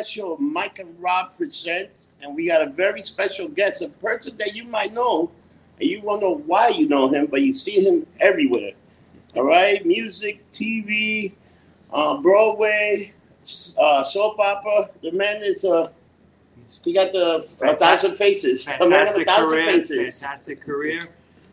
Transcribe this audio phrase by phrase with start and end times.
[0.00, 1.90] a special Mike and Rob present,
[2.22, 5.30] and we got a very special guest, a person that you might know,
[5.78, 8.72] and you won't know why you know him, but you see him everywhere.
[9.36, 11.34] All right, music, TV,
[11.92, 13.12] uh, Broadway,
[13.78, 14.88] uh, soap opera.
[15.02, 15.90] The man is uh,
[16.84, 18.66] he got the a Fantastic- thousand faces.
[18.66, 19.72] A man of a Fantastic thousand career.
[19.72, 20.22] faces.
[20.22, 21.00] Fantastic career.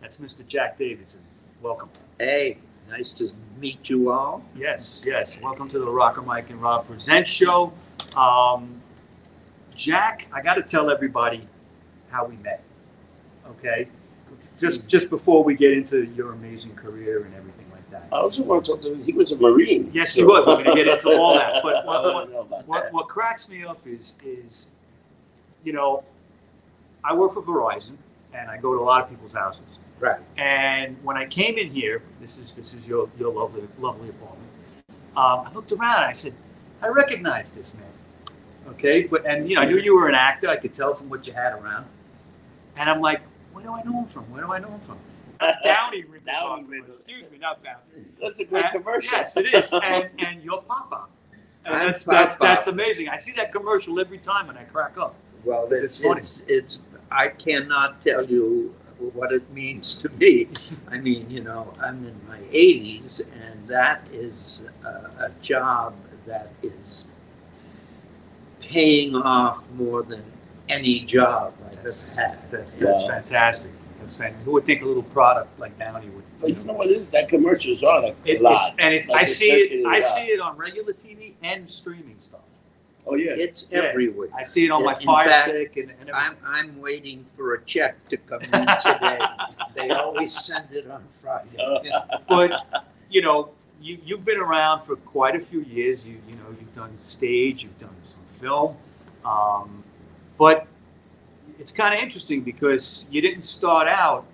[0.02, 0.48] That's Mr.
[0.48, 1.22] Jack Davidson.
[1.62, 1.90] Welcome.
[2.20, 3.30] Hey, nice to
[3.60, 4.44] meet you all.
[4.56, 5.40] Yes, yes.
[5.42, 7.74] Welcome to the Rocker Mike and Rob Present Show.
[8.18, 8.82] Um,
[9.76, 11.48] Jack, I got to tell everybody
[12.10, 12.64] how we met.
[13.50, 13.88] Okay,
[14.60, 18.08] just just before we get into your amazing career and everything like that.
[18.12, 19.04] I also want to talk to him.
[19.04, 19.92] He was a Marine.
[19.94, 20.46] Yes, he was.
[20.48, 21.62] We're going to get into all that.
[21.64, 24.70] But what, what, what, what cracks me up is is
[25.64, 26.04] you know
[27.04, 27.98] I work for Verizon
[28.34, 29.64] and I go to a lot of people's houses.
[30.00, 30.20] Right.
[30.38, 34.50] And when I came in here, this is this is your your lovely lovely apartment.
[35.16, 36.34] Um, I looked around and I said,
[36.82, 37.87] I recognize this man.
[38.70, 40.50] Okay, but and you know I knew you were an actor.
[40.50, 41.86] I could tell from what you had around.
[42.76, 43.22] And I'm like,
[43.54, 44.24] where do I know him from?
[44.32, 44.98] Where do I know him from?
[45.64, 46.26] Downey River.
[46.26, 46.70] Downey Park.
[46.72, 46.92] River.
[47.00, 48.06] Excuse me, not Downey.
[48.22, 49.18] That's a great And- commercial.
[49.18, 49.72] Yes, it is.
[49.84, 51.06] And and your papa.
[51.66, 52.46] And I'm that's that's Papa.
[52.48, 53.10] that's amazing.
[53.10, 55.16] I see that commercial every time and I crack up.
[55.44, 56.20] Well, It's it's, funny.
[56.22, 56.80] it's, it's,
[57.12, 58.74] I cannot tell you
[59.14, 60.48] what it means to me.
[60.90, 64.88] I mean, you know, I'm in my 80s, and that is a,
[65.28, 65.94] a job
[66.26, 67.08] that is
[68.72, 70.22] paying off more than
[70.70, 72.52] any job I've That's- ever had.
[72.52, 73.08] That's that's Wow.
[73.08, 73.72] fantastic.
[74.00, 74.44] That's fantastic.
[74.46, 76.24] Who would think a little product like Downy would?
[76.42, 77.10] But you know what it is?
[77.12, 78.62] That commercials are like It- a lot.
[78.68, 79.60] it's, and it's Like I see it.
[79.70, 80.16] circulated I a lot.
[80.18, 82.42] see it on regular TV and streaming stuff.
[83.10, 83.32] Oh yeah.
[83.32, 83.80] It's Yeah.
[83.84, 84.28] everywhere.
[84.36, 86.12] I see it on my In Fire fact, Stick and, and.
[86.12, 89.20] I'm, I'm waiting for a check to come in today.
[89.76, 91.90] they always send it on Friday.
[92.28, 93.50] but you know,
[93.82, 96.06] you you've been around for quite a few years.
[96.08, 98.76] You you know, you've done stage, you've done some film,
[99.26, 99.84] um,
[100.38, 100.68] but
[101.60, 104.26] it's kind of interesting because you didn't start out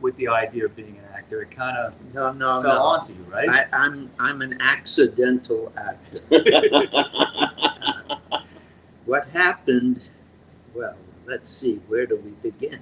[0.00, 1.42] with the idea of being an actor.
[1.42, 2.82] It kind of No, no, fell no.
[2.82, 3.48] onto you, right?
[3.48, 6.22] I, I'm I'm an accidental actor.
[9.06, 10.10] what happened?
[10.74, 10.94] Well,
[11.26, 11.76] let's see.
[11.88, 12.80] Where do we begin?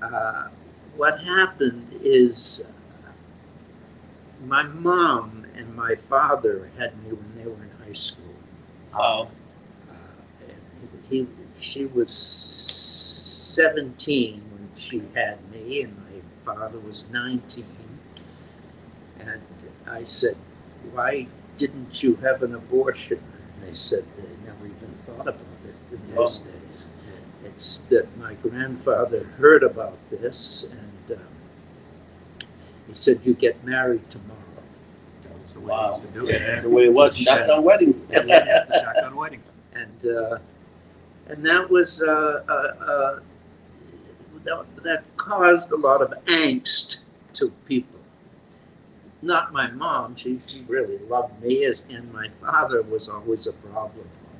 [0.00, 0.48] Uh,
[0.96, 2.70] what happened is uh,
[4.46, 8.24] my mom and my father had me when they were in high school.
[8.94, 9.28] Oh.
[9.90, 9.94] Uh,
[10.48, 10.60] and
[11.08, 11.26] he,
[11.60, 17.64] she was 17 when she had me, and my father was 19.
[19.20, 19.40] And
[19.86, 20.36] I said,
[20.92, 21.26] Why
[21.58, 23.18] didn't you have an abortion?
[23.54, 26.50] And they said they never even thought about it in those Oh.
[26.50, 26.86] days.
[27.44, 31.24] It's that my grandfather heard about this, and um,
[32.88, 34.35] he said, You get married tomorrow.
[35.66, 35.88] That was the way Wow.
[35.90, 36.46] used to do Yeah, it.
[36.46, 37.16] that's the way it was.
[37.16, 38.06] Shotgun wedding.
[38.10, 38.64] Yeah, yeah.
[38.68, 39.42] The shotgun wedding.
[39.74, 40.38] and uh,
[41.28, 43.20] and that was uh, uh, uh,
[44.44, 46.98] that, that caused a lot of angst
[47.34, 47.98] to people.
[49.22, 53.52] Not my mom; she she really loved me, as and my father was always a
[53.52, 54.36] problem for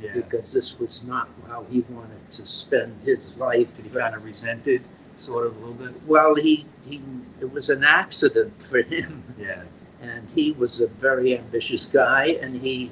[0.00, 0.12] me Yeah.
[0.14, 3.68] because this was not how he wanted to spend his life.
[3.82, 4.82] He kind of resented
[5.18, 6.02] sort of a little bit?
[6.06, 7.00] Well, he he
[7.40, 9.62] it was an accident for him, Yeah.
[10.02, 12.90] And he was a very ambitious guy, and he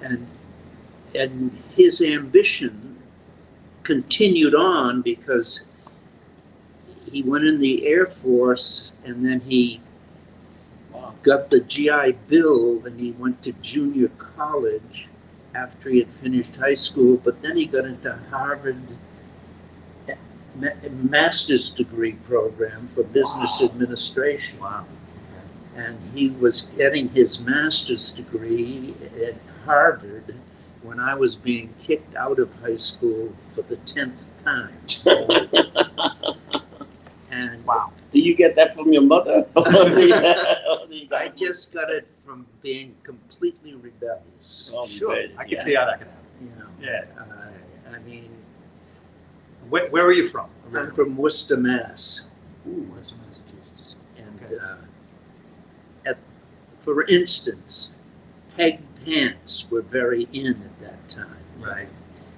[0.00, 0.26] and
[1.14, 2.96] and his ambition
[3.82, 5.66] continued on because
[7.10, 9.80] he went in the Air Force and then he
[11.22, 15.08] got the GI Bill and he went to junior college
[15.54, 18.80] after he had finished high school, but then he got into Harvard
[20.90, 23.68] master's degree program for business Wow.
[23.68, 24.86] administration Wow.
[25.76, 29.34] And he was getting his master's degree at
[29.64, 30.34] Harvard
[30.82, 34.76] when I was being kicked out of high school for the tenth time.
[37.30, 37.92] And Wow.
[38.10, 39.46] Do you get that from your mother?
[39.56, 44.70] Or do you- or do you I just got it from being completely rebellious.
[44.74, 45.14] Oh, Sure.
[45.14, 45.60] bet, I can yeah.
[45.62, 46.26] see how that can happen.
[46.40, 47.04] You know, Yeah.
[47.18, 48.30] uh, I mean,
[49.70, 50.48] Where, where are you from?
[50.74, 52.30] I'm from Worcester, Mass,
[52.68, 53.96] Ooh, that's in Massachusetts.
[54.18, 54.56] and Okay.
[54.58, 54.76] uh,
[56.10, 56.18] at,
[56.82, 57.90] for instance,
[58.56, 61.36] peg pants were very in at that time.
[61.58, 61.88] Right.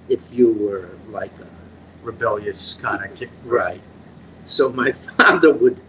[0.09, 1.47] If you were like a
[2.03, 3.29] Rebellious kind of kid.
[3.43, 3.81] Right.
[4.45, 5.79] So my father would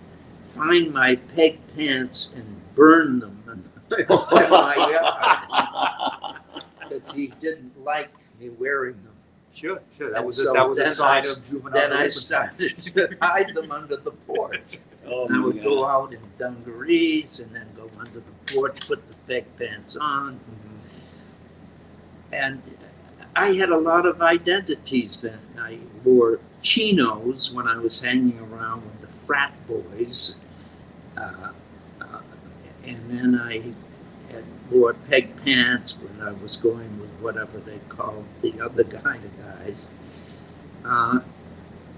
[0.47, 3.43] find my peg pants and burn them
[3.99, 6.41] in my yard
[6.81, 8.08] because he didn't like
[8.41, 9.12] me wearing them.
[9.55, 10.11] Sure, sure.
[10.11, 12.82] That And was a, so that was a sign I- of juvenile Then I started
[12.94, 14.61] to hide them under the porch.
[15.08, 19.14] Oh, And I would go out in dungarees and then under the porch, put the
[19.26, 20.40] peg pants on.
[22.32, 22.62] and
[23.34, 25.38] I had a lot of identities then.
[25.58, 30.37] I wore chinos when I was hanging around with the frat boys,
[31.16, 31.50] uh,
[32.00, 32.20] uh,
[32.84, 33.75] and then I
[34.32, 39.22] had wore peg pants when I was going with whatever they called the other kind
[39.25, 39.90] of guys.
[40.84, 41.20] Uh,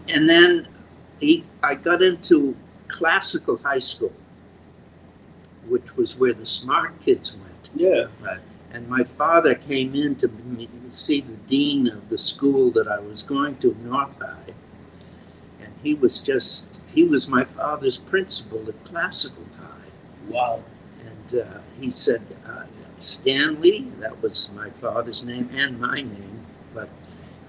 [0.08, 0.66] and then
[1.20, 2.56] he, I got into
[2.88, 4.12] classical high school,
[5.68, 7.68] which was where the smart kids went.
[7.74, 8.08] Yeah.
[8.72, 10.30] And my father came in to
[10.90, 14.54] see the dean of the school that I was going to, North High.
[15.60, 19.90] And he was just, he was my father's principal at Classical High.
[20.28, 20.62] Wow.
[21.04, 22.64] And uh, he said, uh,
[23.00, 26.88] Stanley, that was my father's name and my name, but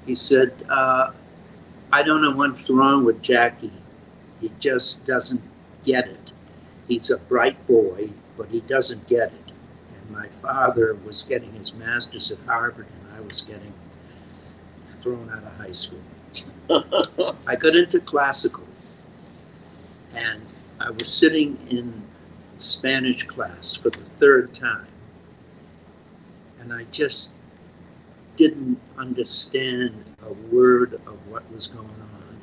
[0.05, 1.11] he said, uh,
[1.91, 3.71] I don't know what's wrong with Jackie.
[4.39, 5.41] He just doesn't
[5.83, 6.18] get it.
[6.89, 9.51] He's a bright boy, but he doesn't get it.
[10.01, 13.73] And my father was getting his master's at Harvard, and I was getting
[15.01, 16.01] thrown out of high school.
[17.47, 18.65] I got into classical,
[20.15, 20.41] and
[20.79, 22.01] I was sitting in
[22.57, 24.87] Spanish class for the third time,
[26.59, 27.35] and I just
[28.35, 32.39] didn't understand a word of what was going on.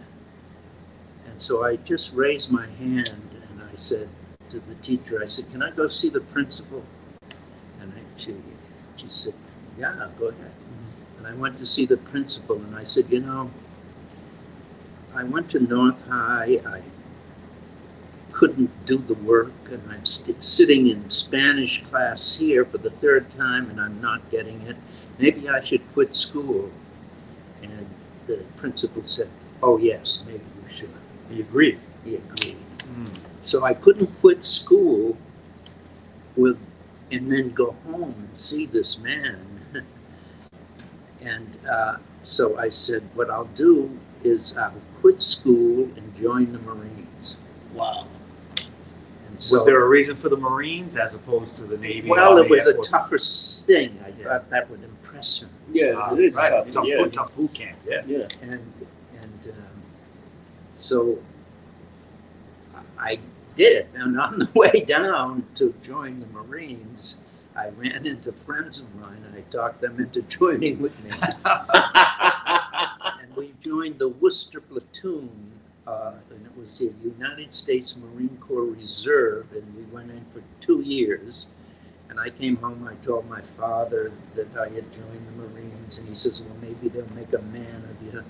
[1.26, 3.18] And so I just raised my hand
[3.50, 4.08] and I said
[4.50, 6.84] to the teacher, I said, Can I go see the principal?
[7.80, 8.36] And I, she,
[8.96, 9.34] she said,
[9.78, 10.50] Yeah, go ahead.
[10.50, 11.18] Mm-hmm.
[11.18, 13.50] And I went to see the principal and I said, You know,
[15.14, 16.60] I went to North High.
[16.66, 16.82] I
[18.32, 23.30] couldn't do the work, and I'm st- sitting in Spanish class here for the third
[23.30, 24.76] time, and I'm not getting it.
[25.18, 26.70] Maybe I should quit school.
[27.62, 27.86] And
[28.26, 29.30] the principal said,
[29.62, 30.90] "Oh yes, maybe you should."
[31.30, 31.78] He agreed.
[32.04, 32.58] He agreed.
[33.46, 35.16] So I couldn't quit school
[36.36, 36.58] with,
[37.12, 39.38] and then go home and see this man.
[41.20, 46.58] and uh, so I said, "What I'll do is I'll quit school and join the
[46.58, 47.36] Marines."
[47.72, 48.06] Wow.
[49.28, 52.08] And so, was there a reason for the Marines as opposed to the Navy?
[52.08, 52.88] well, it was Air a Force?
[52.88, 53.18] tougher
[53.66, 53.96] thing.
[54.04, 54.24] I Yeah.
[54.24, 55.50] thought that would impress him.
[55.72, 56.50] Yeah, Ah, it is right.
[56.50, 56.70] tough.
[56.72, 57.06] Tough, yeah.
[57.12, 57.78] tough boot camp.
[57.86, 58.02] Yeah.
[58.06, 58.26] Yeah.
[58.42, 58.72] and
[59.22, 59.82] and um,
[60.74, 61.18] so
[62.98, 63.20] I
[63.56, 63.86] did.
[63.94, 67.20] And on the way down to join the Marines,
[67.56, 69.22] I ran into friends of mine.
[69.26, 71.10] and I talked them into joining with me,
[71.44, 75.52] and we joined the Worcester platoon.
[75.86, 80.42] Uh, and it was the United States Marine Corps Reserve, and we went in for
[80.60, 81.46] two years.
[82.10, 82.88] And I came home.
[82.90, 86.88] I told my father that I had joined the Marines, and he says, "Well, maybe
[86.88, 88.24] they'll make a man of you."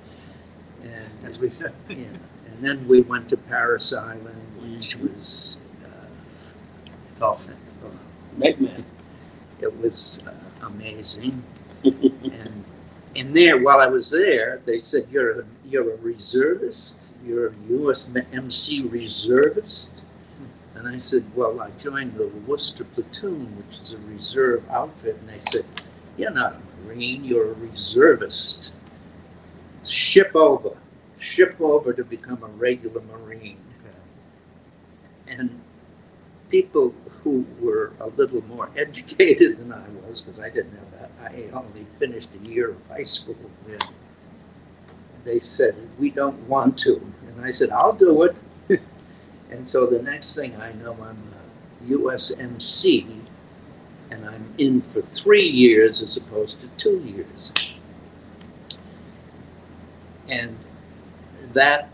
[0.82, 1.72] And That's what he said.
[1.88, 4.42] yeah, and then we went to Parris Island,
[4.74, 5.88] which was uh,
[7.18, 7.48] Tough.
[8.36, 8.84] Nightmare.
[9.60, 11.42] it was uh, amazing.
[11.84, 12.64] and
[13.14, 16.96] and there, while I was there, they said, "You're a, you're a reservist.
[17.24, 19.92] You're a USMC reservist."
[20.74, 25.28] And I said, "Well, I joined the Worcester platoon, which is a reserve outfit." And
[25.30, 25.64] they said,
[26.18, 27.24] "You're not a Marine.
[27.24, 28.74] You're a reservist.
[29.84, 30.76] Ship over,
[31.20, 33.56] ship over to become a regular Marine."
[35.28, 35.60] And
[36.50, 41.10] people who were a little more educated than I was, because I didn't have that,
[41.20, 43.36] I only finished a year of high school.
[45.24, 48.36] They said, "We don't want to," and I said, "I'll do it."
[49.50, 53.06] and so the next thing I know, I'm a USMC,
[54.10, 57.76] and I'm in for three years as opposed to two years.
[60.28, 60.56] And
[61.52, 61.90] that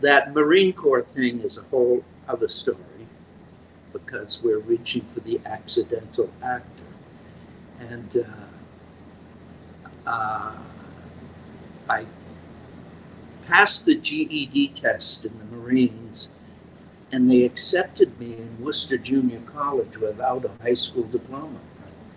[0.00, 2.78] that Marine Corps thing is a whole other story
[3.92, 6.84] because we're reaching for the accidental actor.
[7.80, 10.52] And uh, uh,
[11.88, 12.06] I
[13.46, 16.30] passed the GED test in the Marines,
[17.10, 21.58] and they accepted me in Worcester Junior College without a high school diploma.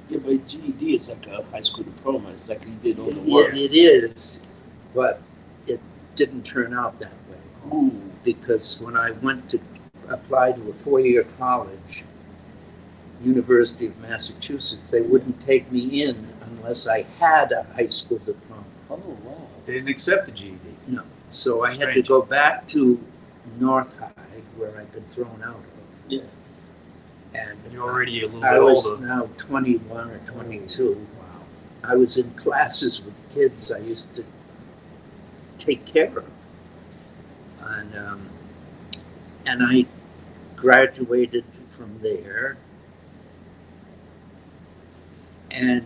[0.10, 2.30] Yeah, but GED is like a high school diploma.
[2.32, 3.56] It's like you did all the work.
[3.56, 4.42] it is,
[4.94, 5.22] but
[5.66, 5.80] it
[6.16, 7.74] didn't turn out that way.
[7.74, 8.12] Ooh.
[8.24, 9.60] because when I went to
[10.10, 12.04] apply to a four-year college,
[13.24, 18.64] University of Massachusetts, they wouldn't take me in unless I had a high school diploma.
[18.90, 19.48] Oh wow.
[19.66, 20.58] They didn't accept the GED.
[20.88, 21.04] No.
[21.32, 23.00] So I had to go back to
[23.60, 24.12] North High,
[24.58, 25.64] where I'd been thrown out of.
[26.10, 26.22] Yeah.
[27.34, 29.06] And And you're already a little I was older.
[29.06, 31.08] now 21 or 22.
[31.18, 31.26] Wow.
[31.84, 34.24] I was in classes with kids I used to
[35.58, 36.30] take care of.
[37.62, 38.30] And, um,
[39.46, 39.86] and I
[40.56, 42.58] graduated from there.
[45.52, 45.86] And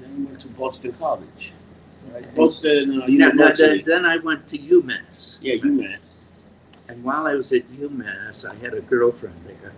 [0.00, 1.52] then went to Boston College.
[2.12, 2.34] Right?
[2.34, 3.82] Boston uh, Yeah, no, University.
[3.82, 5.38] then, then I went to UMass.
[5.40, 6.24] yeah, UMass.
[6.88, 9.72] And while I was at UMass, I had a girlfriend there.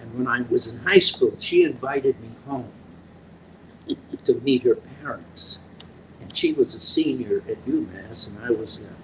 [0.00, 2.70] And when I was in high school, she invited me home
[4.24, 5.60] to meet her parents.
[6.20, 9.03] And she was a senior at UMass, and I was a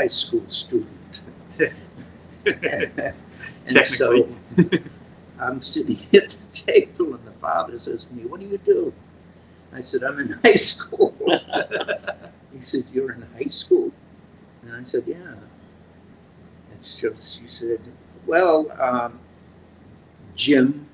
[0.00, 1.20] high school student.
[2.46, 4.28] and so
[5.38, 8.94] I'm sitting at the table, and the father says to me, What do you do?
[9.74, 11.14] I said, I'm in high school.
[12.52, 13.92] he said, You're in high school?
[14.62, 15.34] And I said, Yeah.
[16.72, 17.80] And so she said,
[18.26, 19.20] Well, um,
[20.34, 20.86] Jim.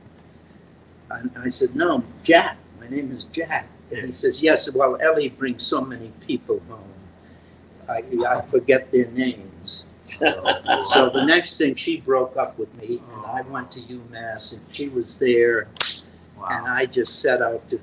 [1.11, 2.57] And I said, No, Jack.
[2.81, 3.69] My name is Jack.
[3.93, 6.96] And he says, Yes, well, Ellie brings so many people home.
[7.89, 9.85] I, I forget their names.
[10.05, 13.53] So the next thing, she broke up with me, and I oh.
[13.53, 15.69] went to UMass, and she was there,
[16.49, 17.81] and I just set out to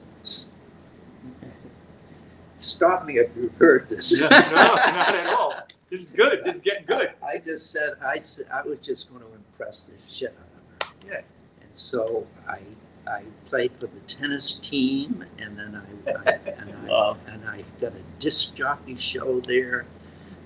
[2.60, 4.19] stop me if you heard this.
[4.19, 5.53] no, no, not at all.
[5.89, 6.43] This is good.
[6.43, 7.12] This is getting good.
[7.22, 10.88] I just said I said I was just going to impress the shit out of
[10.88, 10.95] her.
[11.07, 11.22] Yeah.
[11.62, 12.60] And so I
[13.07, 17.17] I played for the tennis team, and then I, I and I Wow.
[17.27, 19.86] and I got a disc jockey show there.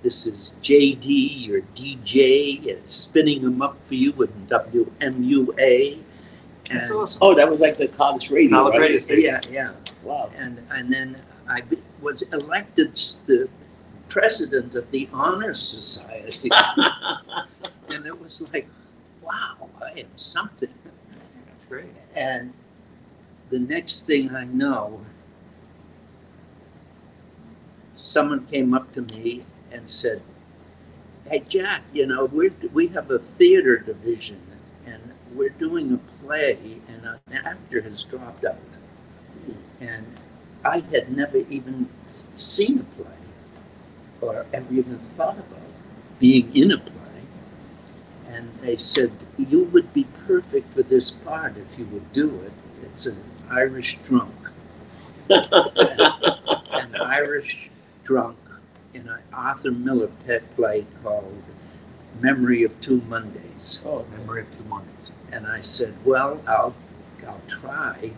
[0.04, 6.00] This is JD, your DJ, uh, spinning them up for you with WMUA.
[6.70, 7.20] That's awesome.
[7.22, 8.58] Oh, that was like the college radio.
[8.58, 8.82] College right?
[8.82, 9.24] radio station.
[9.52, 9.72] Yeah, yeah.
[10.04, 10.30] Wow.
[10.38, 11.18] and and then
[11.50, 11.64] I
[12.02, 12.96] was elected
[13.26, 13.50] the
[14.10, 16.50] president of the honor society,
[17.90, 18.68] and it was like,
[19.22, 20.70] wow, I am something.
[21.70, 21.86] Great.
[22.16, 22.54] And
[23.50, 25.02] the next thing I know,
[27.96, 30.22] someone came up to me and said,
[31.30, 34.42] "Hey Jack, you know we we have a theater division,
[34.86, 38.60] and we're doing a play, and an actor has dropped out."
[39.80, 40.06] and
[40.64, 41.90] I had never even
[42.36, 43.14] seen a play
[44.22, 45.60] or ever even thought about
[46.20, 46.97] being in a play.
[48.38, 52.52] And they said, You would be perfect for this part if you would do it.
[52.84, 53.18] It's an
[53.50, 54.36] Irish drunk.
[55.30, 57.72] an Irish
[58.04, 58.38] drunk
[58.94, 61.42] in an Arthur Miller pet play called
[62.22, 63.82] Memory of Two Mondays.
[63.84, 64.94] Oh, Memory of Two Mondays.
[65.32, 66.76] And I said, Well, I'll,
[67.28, 68.12] I'll try.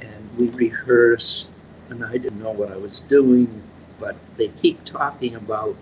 [0.00, 1.50] And we rehearsed,
[1.90, 3.64] and I didn't know what I was doing,
[3.98, 5.74] but they keep talking about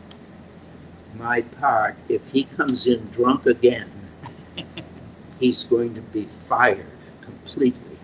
[1.18, 1.97] my part.
[2.09, 3.90] If he comes in drunk again,
[5.40, 6.87] he's going to be fired
[7.21, 7.99] completely.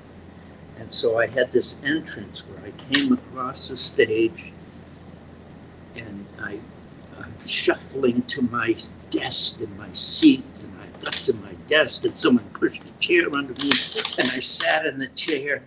[0.79, 4.53] And so I had this entrance where I came across the stage
[5.95, 6.59] and I,
[7.19, 8.77] I'm shuffling to my
[9.11, 13.27] desk in my seat, and I got to my desk, and someone pushed a chair
[13.35, 13.71] under me,
[14.19, 15.63] and I sat in the chair,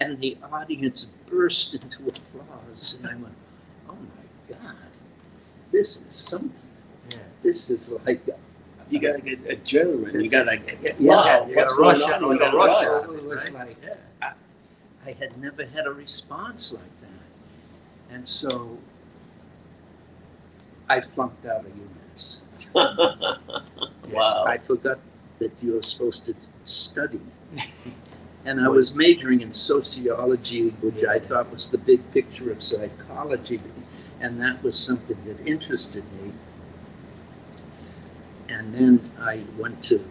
[0.00, 3.34] and the audience burst into applause, and I went,
[3.88, 4.76] "Oh my God,
[5.74, 6.62] this is something!
[7.10, 7.18] Yeah.
[7.42, 8.22] This is like
[8.90, 10.22] you gotta get adrenaline.
[10.22, 12.22] You gotta like, Yeah, wow, you gotta rush going on?
[12.22, 13.04] you You gotta gotta rush rush.
[13.08, 13.12] it.
[13.18, 13.68] it was Right?
[13.68, 13.76] like
[14.22, 14.32] Yeah.
[15.06, 18.78] I had never had a response like that, and so
[20.88, 22.40] I flunked out of UMass.
[24.12, 24.44] wow.
[24.46, 24.98] I forgot
[25.40, 27.20] that you were supposed to study.
[28.46, 33.58] And I was majoring in sociology, which I thought was the big picture of psychology,
[34.24, 36.32] and that was something that interested me.
[38.48, 40.02] And then I went to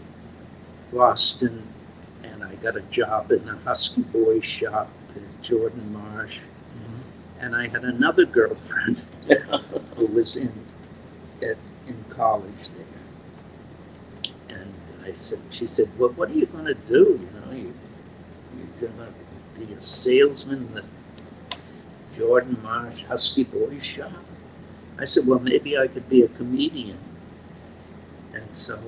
[0.93, 1.63] Boston
[2.23, 6.37] and I got a job in the Husky Boy shop in Jordan Marsh.
[6.37, 7.43] Mm-hmm.
[7.43, 9.03] And I had another girlfriend
[9.95, 10.53] who was in
[11.41, 14.59] at, in college there.
[14.59, 14.71] And
[15.03, 17.19] I said, she said, well, what are you going to do?
[17.19, 17.73] You know, you,
[18.79, 20.83] you're going to be a salesman in the
[22.17, 24.11] Jordan Marsh Husky Boy shop?
[24.99, 26.97] I said, well, maybe I could be a comedian.
[28.33, 28.79] And so,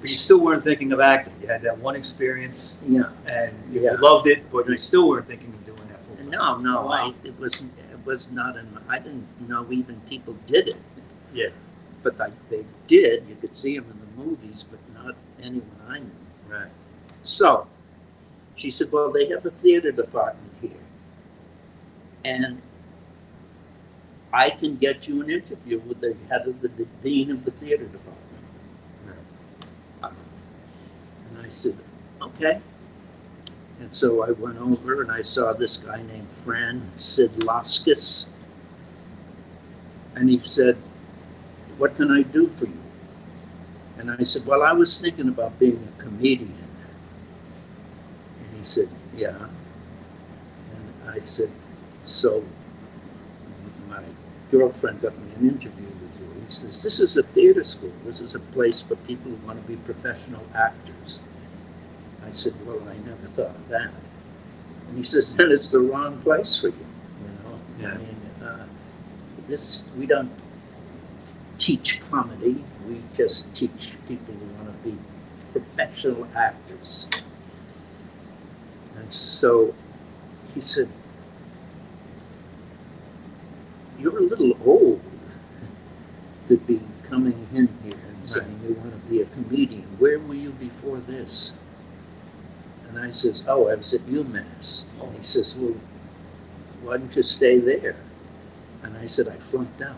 [0.00, 1.32] But you still weren't thinking of acting.
[1.40, 3.10] You had that one experience yeah.
[3.26, 3.92] and you Yeah.
[4.00, 6.30] loved it, but you still weren't thinking of doing that full time.
[6.30, 7.14] No, no, oh, I, Wow.
[7.24, 8.66] it was it was not in.
[8.74, 10.76] my, I didn't know even people did it.
[11.32, 11.48] Yeah.
[12.02, 15.98] But like they did, you could see them in the movies, but not anyone I
[16.00, 16.10] knew.
[16.48, 16.70] Right.
[17.22, 17.66] So,
[18.56, 20.83] she said, "Well, they have a theater department here,
[22.24, 22.60] and
[24.32, 27.50] I can get you an interview with the head of the, the dean of the
[27.50, 28.14] theater department."
[30.02, 31.76] And I said,
[32.20, 32.60] "Okay."
[33.80, 38.30] And so I went over and I saw this guy named Fran Sid Sidlaskis.
[40.14, 40.76] And he said,
[41.76, 42.80] What can I do for you?
[43.98, 46.54] And I said, Well, I was thinking about being a comedian.
[48.40, 49.48] And he said, Yeah.
[50.76, 51.50] And I said,
[52.06, 52.44] So
[53.88, 54.02] my
[54.50, 56.44] girlfriend got me an interview with you.
[56.48, 57.92] He says, This is a theater school.
[58.04, 61.20] This is a place for people who want to be professional actors.
[62.26, 63.90] I said, Well, I never thought of that.
[64.88, 66.74] And he says, Then it's the wrong place for you.
[66.74, 67.60] You know?
[67.80, 67.94] Yeah.
[67.94, 68.66] I mean, uh,
[69.48, 70.30] this, we don't
[71.58, 72.62] teach comedy.
[72.86, 74.98] We just teach people who want to be
[75.52, 77.08] professional actors.
[78.96, 79.74] And so
[80.54, 80.88] he said,
[83.98, 85.02] You're a little old
[86.48, 89.84] to be coming in here and saying you want to be a comedian.
[89.98, 91.52] Where were you before this?
[92.88, 94.84] And I says, Oh, I was at UMass.
[95.02, 95.76] And he says, Well,
[96.82, 97.96] why didn't you stay there?
[98.82, 99.96] And I said, I flunked out.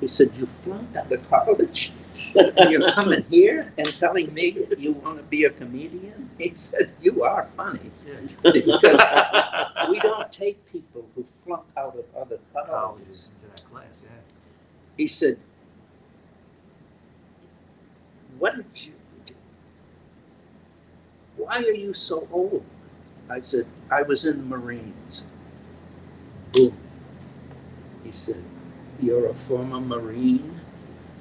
[0.00, 1.92] He said, You flunked out of college?
[2.34, 6.30] and you're coming here and telling me that you want to be a comedian?
[6.38, 7.90] He said, You are funny.
[8.42, 9.00] Because
[9.90, 12.70] we don't take people who flunk out of other colleges.
[12.70, 14.10] Colleges into that class, yeah.
[14.96, 15.38] He said,
[18.38, 18.92] What did you
[21.36, 22.64] Why are you so old?
[23.30, 25.26] I said, I was in the Marines.
[26.52, 26.76] Boom.
[28.04, 28.42] He said,
[29.00, 30.60] You're a former Marine?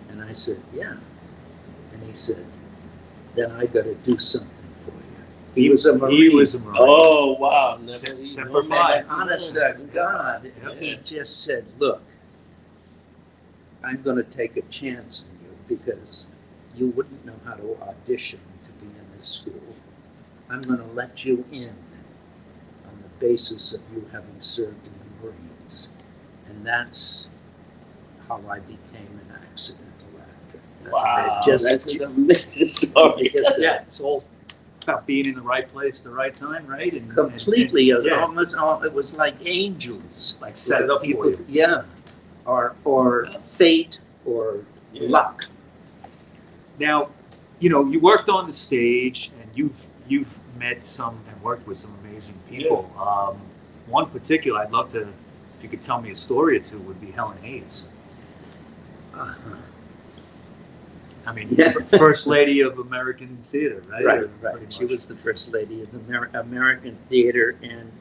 [0.09, 0.97] And I said, Yeah.
[1.93, 2.45] And he said,
[3.35, 4.56] Then I got to do something for you.
[5.57, 6.15] He was a Marine.
[6.17, 6.77] He was a Marine.
[6.79, 7.77] Oh wow!
[7.81, 9.01] Never, Sem- Semper Fi.
[9.09, 10.77] Honest to God, Yep.
[10.79, 12.01] he just said, Look,
[13.83, 16.27] I'm going to take a chance on you because
[16.75, 19.75] you wouldn't know how to audition to be in this school.
[20.49, 25.27] I'm going to let you in on the basis of you having served in the
[25.27, 25.89] Marines.
[26.47, 27.29] And that's
[28.27, 30.59] how I became an accidental actor.
[30.83, 33.29] That's Wow, just, that's an amazing story.
[33.29, 34.23] just Yeah, it's all
[34.87, 36.93] about being in the right place at the right time, right?
[36.93, 40.37] And, and- completely, and- yeah, almost, all, it was like angels.
[40.41, 41.45] like set it up for you.
[41.47, 41.83] Yeah,
[42.45, 45.09] or or fate or Yeah.
[45.09, 45.45] luck.
[46.79, 47.09] Now,
[47.59, 51.77] you know, you worked on the stage, and you've you've met some and worked with
[51.77, 52.89] some amazing people.
[52.97, 53.37] Um,
[53.87, 57.01] one particular, I'd love to, if you could tell me a story or two, would
[57.01, 57.87] be Helen Hayes.
[59.13, 59.55] Uh-huh.
[61.27, 61.73] I mean, Yeah.
[61.97, 64.05] first lady of American theater, right?
[64.05, 64.73] Right, Or right.
[64.73, 67.91] She was the first lady of the Amer- American theater, and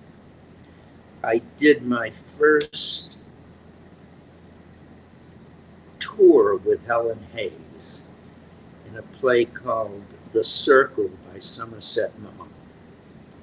[1.25, 3.17] I did my first
[5.99, 8.01] tour with Helen Hayes
[8.89, 12.49] in a play called The Circle by Somerset Maugham.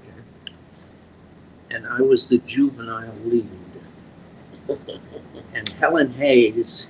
[0.07, 0.55] Okay.
[1.75, 3.49] and I was the juvenile lead.
[5.53, 6.87] and Helen Hayes,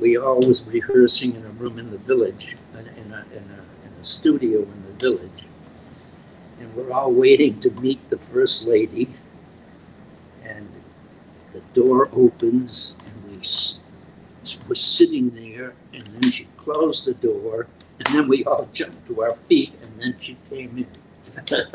[0.00, 3.92] we all was rehearsing in a room in the village, in a, in a, in
[4.00, 5.44] a studio in the village,
[6.60, 9.14] and we're all waiting to meet the first lady,
[10.44, 10.68] and
[11.52, 13.38] the door opens, and we
[14.68, 17.66] were sitting there, and then she closed the door,
[17.98, 20.86] and then we all jumped to our feet, and then she came in.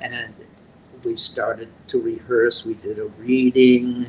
[0.00, 0.34] and
[1.04, 2.64] we started to rehearse.
[2.64, 4.06] We did a reading,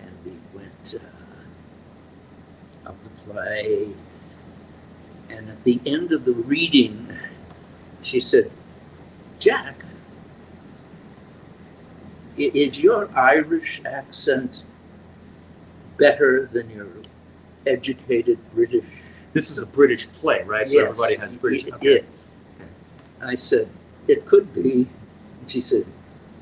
[0.00, 3.88] and we went uh, of the play.
[5.30, 7.08] And at the end of the reading,
[8.02, 8.50] she said,
[9.38, 9.84] "Jack,
[12.36, 14.62] is your Irish accent
[15.96, 16.88] better than your
[17.66, 18.84] educated British?"
[19.32, 20.68] This is a British play, right?
[20.68, 21.66] So Yes, everybody has British.
[21.66, 22.04] it Okay.
[23.22, 23.68] I said,
[24.08, 24.88] it could be.
[25.40, 25.86] And she said,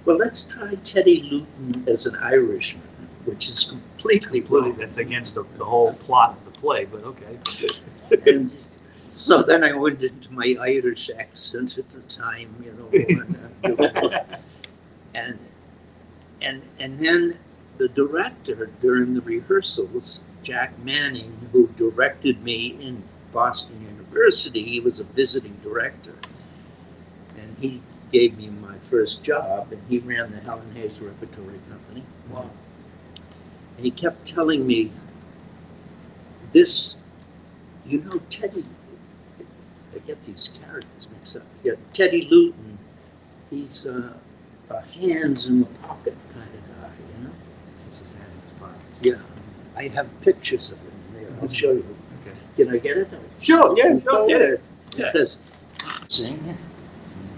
[0.04, 2.82] well, let's try Teddy Luton as an Irishman,
[3.26, 4.74] which is completely wrong.
[4.76, 7.38] that's against the, the whole plot of the play, but okay.
[8.26, 8.50] And
[9.14, 12.88] so then I went into my Irish accent at the time, you know,
[13.64, 14.20] and, uh,
[15.14, 15.38] and
[16.42, 17.38] and and then
[17.78, 25.00] the director during the rehearsals, Jack Manning, who directed me in Boston University, he was
[25.00, 26.14] a visiting director,
[27.38, 27.80] and he
[28.12, 32.02] gave me my first job, and he ran the Helen Hayes Repertory Company.
[32.28, 32.50] Wow.
[33.76, 34.92] And he kept telling me,
[36.52, 36.98] this,
[37.86, 38.64] you know, Teddy,
[39.94, 41.42] I get these characters mixed up.
[41.62, 42.78] Yeah, Teddy Luton,
[43.50, 44.12] he's uh,
[44.70, 47.30] a hands in the pocket kind of guy, you know?
[47.86, 48.80] Puts his hand in his pocket.
[49.00, 49.14] Yeah.
[49.76, 51.28] I have pictures of him there.
[51.40, 51.96] I'll show you.
[52.26, 52.36] Okay.
[52.64, 53.08] Can I get it?
[53.40, 54.52] Sure, Yeah, sure, get ahead.
[54.54, 54.60] it.
[54.96, 55.06] Yeah.
[55.12, 55.42] Because
[56.08, 56.56] sing.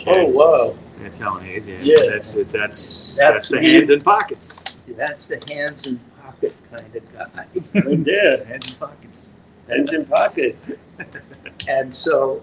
[0.04, 0.76] Oh wow!
[1.00, 1.76] That's Helen Hayes, yeah.
[1.80, 1.96] Yeah.
[2.10, 2.32] That's.
[2.34, 4.78] That's, That's that's the hands in pockets.
[4.88, 6.00] That's the hands in
[6.50, 7.46] pocket kind of guy.
[7.84, 9.30] Right there, Hands in pockets.
[9.68, 10.56] hands in pocket.
[11.68, 12.42] And so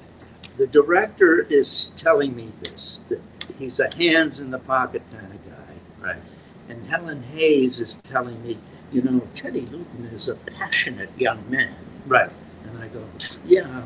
[0.57, 3.19] the director is telling me this that
[3.57, 6.07] he's a hands in the pocket kind of guy.
[6.07, 6.21] Right.
[6.69, 8.57] And Helen Hayes is telling me,
[8.93, 11.73] you know, Teddy Luton is a passionate young man.
[12.07, 12.29] Right.
[12.65, 13.03] And I go,
[13.45, 13.83] yeah,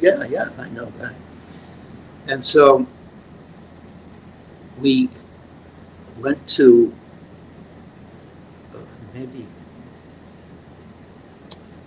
[0.00, 1.12] yeah, yeah, I know that.
[2.26, 2.86] And so
[4.80, 5.10] we
[6.18, 6.94] went to
[8.74, 8.78] uh,
[9.12, 9.46] maybe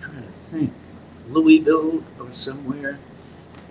[0.00, 0.72] trying to think
[1.34, 2.98] Louisville or somewhere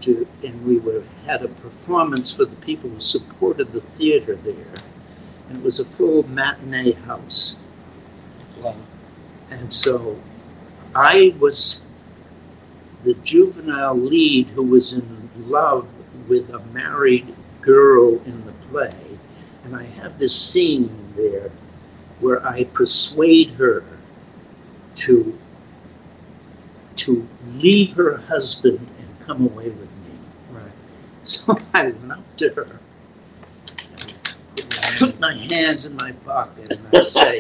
[0.02, 4.82] to and we were had a performance for the people who supported the theater there
[5.49, 7.56] and it was a full matinee house
[8.62, 8.76] Wow.
[9.49, 10.19] and so
[10.95, 11.82] I was
[13.04, 15.88] the juvenile lead who was in love
[16.28, 18.95] with a married girl in the play.
[19.63, 21.52] And I have this scene there
[22.19, 23.84] where I persuade her
[24.95, 25.38] to,
[26.97, 30.17] to leave her husband and come away with me.
[30.51, 30.71] Right.
[31.23, 32.79] So I went up to her,
[34.97, 37.39] put my hands in my pocket, and I say,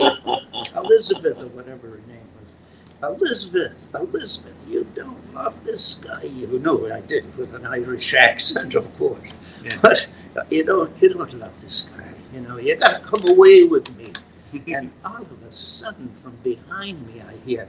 [0.75, 6.23] Elizabeth, or whatever her name was, Elizabeth, Elizabeth, you don't love this guy.
[6.23, 9.21] You know I did with an Irish accent, of course.
[9.63, 9.77] Yeah.
[9.81, 12.09] But uh, you don't, you don't love this guy.
[12.33, 14.13] You know, you got to come away with me.
[14.67, 17.67] And all of a sudden, from behind me, I hear,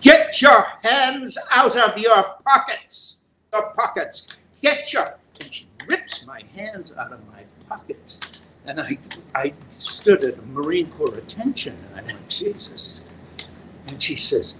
[0.00, 3.18] "Get your hands out of your pockets!
[3.52, 4.36] Your pockets!
[4.62, 8.20] Get your!" And she rips my hands out of my pockets,
[8.64, 8.98] and I,
[9.34, 13.04] I stood at a Marine Corps attention, and I went, "Jesus!"
[13.86, 14.56] And she says,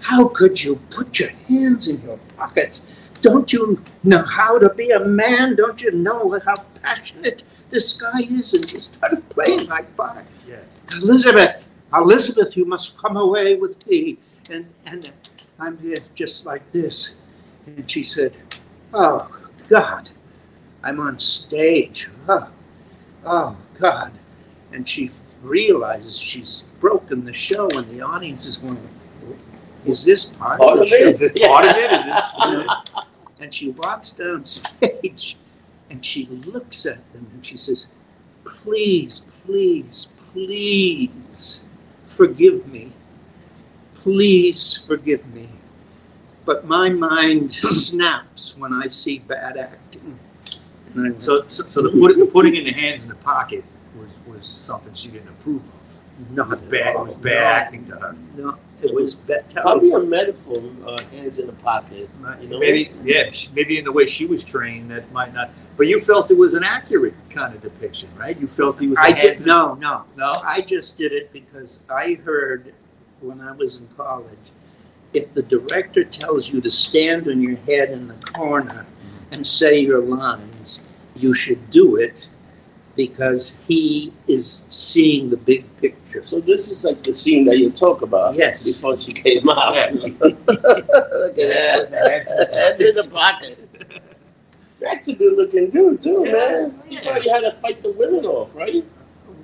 [0.00, 2.88] "How could you put your hands in your pockets?
[3.20, 5.54] Don't you know how to be a man?
[5.54, 10.24] Don't you know how passionate this guy is?" And she started playing my part.
[10.48, 10.56] Yeah.
[10.92, 14.18] Elizabeth, Elizabeth, you must come away with me.
[14.50, 15.10] And and
[15.58, 17.16] I'm here just like this.
[17.66, 18.36] And she said,
[18.92, 19.30] Oh
[19.68, 20.10] God,
[20.82, 22.10] I'm on stage.
[22.28, 22.48] Oh,
[23.24, 24.12] oh God.
[24.72, 25.10] And she
[25.42, 28.78] realizes she's broken the show and the audience is going,
[29.84, 30.96] Is this part, Part of of the show?
[30.96, 31.08] it?
[31.08, 31.92] Is this part of it?
[31.92, 33.04] Is this?
[33.40, 35.36] And she walks down stage
[35.90, 37.88] and she looks at them and she says,
[38.44, 41.64] Please, please, please
[42.06, 42.92] forgive me.
[44.02, 45.48] Please forgive me.
[46.44, 50.18] But my mind snaps when I see bad acting.
[50.94, 53.64] And I So, so, so the, put, the putting in the hands in the pocket
[53.96, 56.30] was, was something she didn't approve of.
[56.32, 56.96] not It was bad.
[56.96, 58.16] It was bad acting to her.
[58.36, 59.48] No, it was bad.
[59.54, 62.10] Probably a metaphor, uh, hands in the pocket.
[62.40, 62.58] You know?
[62.58, 65.50] Maybe, yeah, maybe in the way she was trained, that might not.
[65.76, 68.38] But you felt it was an accurate kind of depiction, right?
[68.38, 68.98] You felt he was.
[69.00, 70.04] I hands did in- no, no.
[70.16, 70.32] No.
[70.44, 72.74] I just did it because I heard
[73.22, 74.26] when I was in college,
[75.12, 78.86] if the director tells you to stand on your head in the corner
[79.30, 80.80] and say your lines,
[81.14, 82.14] you should do it
[82.96, 86.24] because he is seeing the big picture.
[86.26, 88.34] So this is like the scene that you talk about.
[88.34, 88.64] Yes.
[88.64, 89.74] Before she came out.
[89.74, 89.90] Yeah.
[90.20, 90.48] Look at
[91.38, 91.88] that.
[91.90, 93.58] Hands in the in the pocket.
[94.80, 96.82] That's a good looking dude too, Yeah, man.
[96.90, 97.12] You yeah.
[97.12, 98.84] probably had to fight the women off, right?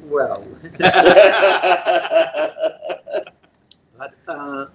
[0.04, 0.44] Well,
[3.98, 4.66] but uh,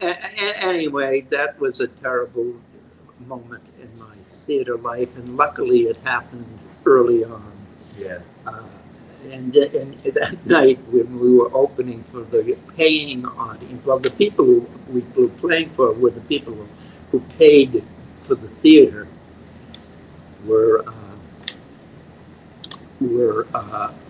[0.00, 2.54] anyway, that was a terrible
[3.26, 4.14] moment in my
[4.46, 7.52] theater life, and luckily it happened early on.
[7.98, 8.20] Yeah.
[8.46, 8.62] Uh,
[9.30, 14.44] and, and that night when we were opening for the paying audience, well, the people
[14.44, 16.68] who we were playing for were the people who,
[17.10, 17.82] who paid
[18.20, 19.08] for the theater
[20.44, 20.92] were uh,
[23.00, 24.05] were, uh, were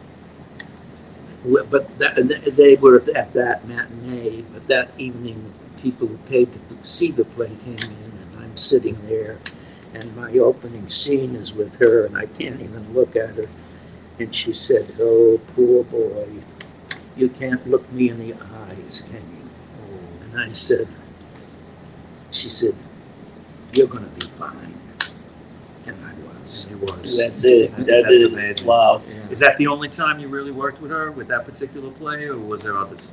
[1.71, 2.17] but that,
[2.57, 4.43] they were at that matinee.
[4.53, 9.07] But that evening, people who paid to see the play came in, and I'm sitting
[9.07, 9.39] there,
[9.95, 13.49] and my opening scene is with her, and I can't even look at her.
[14.19, 16.27] And she said, "Oh, poor boy,
[17.17, 20.89] you can't look me in the eyes, can you?" And I said,
[22.31, 22.75] "She said,
[23.73, 24.66] you're going to be fine,"
[26.47, 26.69] was.
[26.71, 27.19] It was.
[27.19, 27.77] That's it.
[27.77, 28.67] That's, That that's is- amazing.
[28.67, 29.03] Wow.
[29.09, 29.15] Yeah.
[29.31, 32.39] Is that the only time you really worked with her with that particular play, or
[32.39, 33.09] was there others?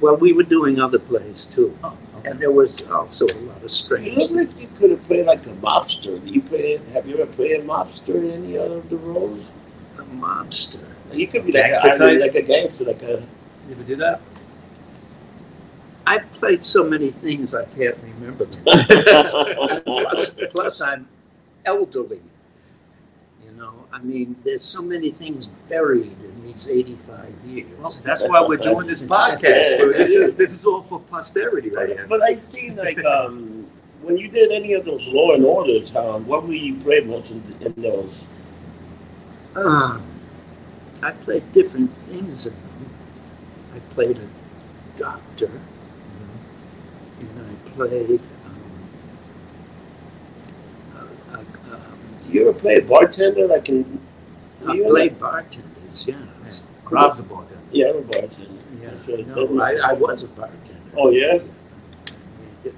[0.00, 2.28] Well, we were doing other plays too, Oh, okay.
[2.30, 4.14] and there was also a lot of strange.
[4.14, 4.48] You strange.
[4.48, 6.22] look like you could have played like a mobster.
[6.22, 6.76] Do you play?
[6.92, 9.42] Have you ever played a mobster in any other of the roles?
[9.98, 10.80] A mobster.
[11.12, 12.20] You could be like Gangster a, I mean, type?
[12.20, 13.06] like a gangster, like a.
[13.68, 14.20] You ever do that?
[16.06, 21.08] I've played so many things I can't remember plus, plus, I'm
[21.64, 22.20] elderly.
[23.56, 27.66] You know, I mean, there's so many things buried in these 85 years.
[27.78, 29.78] Well, that's why we're doing this podcast.
[29.78, 29.86] Yeah.
[29.96, 32.06] This is this is all for posterity right here.
[32.06, 33.66] But I see like um,
[34.02, 37.30] when you did any of those Law and Orders, um, what were you playing most
[37.30, 38.24] in, in those?
[39.54, 39.98] Uh,
[41.02, 42.90] I played different things in them.
[43.74, 45.50] I played a doctor,
[47.20, 48.20] and I played.
[50.94, 54.00] Um, a, a, um, Do you ever play a bartender like in?
[54.66, 56.16] I you played bartenders, yeah.
[56.90, 57.62] Rob's a bartender.
[57.70, 58.50] Yeah, I'm a bartender.
[58.80, 59.26] Yeah, right.
[59.28, 60.80] no, I, I was a bartender.
[60.96, 61.38] Oh yeah.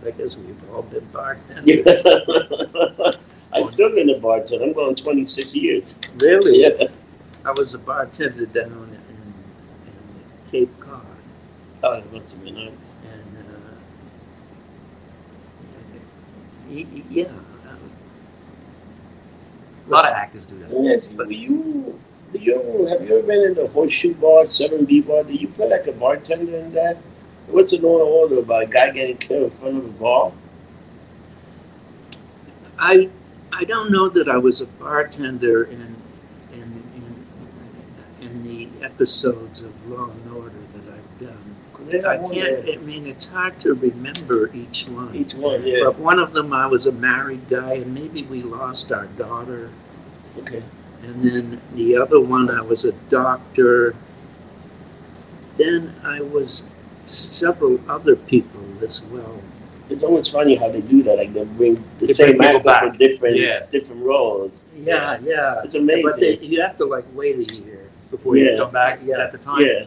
[0.06, 1.64] I guess we've all been bartenders.
[1.64, 3.12] Yeah.
[3.52, 4.64] I've still been a bartender.
[4.66, 5.98] I'm going 26 years.
[6.16, 6.60] Really?
[6.62, 6.88] Yeah.
[7.44, 9.34] I was a bartender down in, in
[10.50, 11.06] Cape Cod,
[11.82, 12.72] Oh, that must have been nice.
[13.04, 13.46] and
[16.68, 17.32] uh, yeah,
[19.88, 20.70] A lot of actors do that.
[20.82, 21.98] Yes, but you,
[22.32, 25.24] do you have you ever been in the horseshoe bar, seven B bar?
[25.24, 26.98] Do you play like a bartender in that?
[27.46, 30.32] What's the law order about a guy getting killed in front of a bar?
[32.78, 33.08] I
[33.50, 35.96] I don't know that I was a bartender in
[36.52, 37.26] in in,
[38.20, 41.56] in the episodes of Law and Order that I've done.
[41.72, 42.68] Yeah, I oh, can't.
[42.68, 45.14] I mean, it's hard to remember each one.
[45.14, 45.84] Each one, yeah.
[45.84, 49.70] But one of them, I was a married guy, and maybe we lost our daughter.
[50.38, 50.62] Okay.
[51.02, 53.94] And then the other one, I was a doctor.
[55.56, 56.66] Then I was
[57.06, 59.42] several other people as well.
[59.90, 61.16] It's always funny how they do that.
[61.16, 63.66] Like they bring the They same bring people actor for different Yeah.
[63.70, 64.64] different roles.
[64.76, 65.62] Yeah, yeah.
[65.64, 66.02] It's amazing.
[66.04, 67.88] But they, you have to like wait a year.
[68.10, 68.58] Before you Yeah.
[68.58, 69.20] come back Yeah.
[69.20, 69.62] at the time.
[69.62, 69.86] Yeah.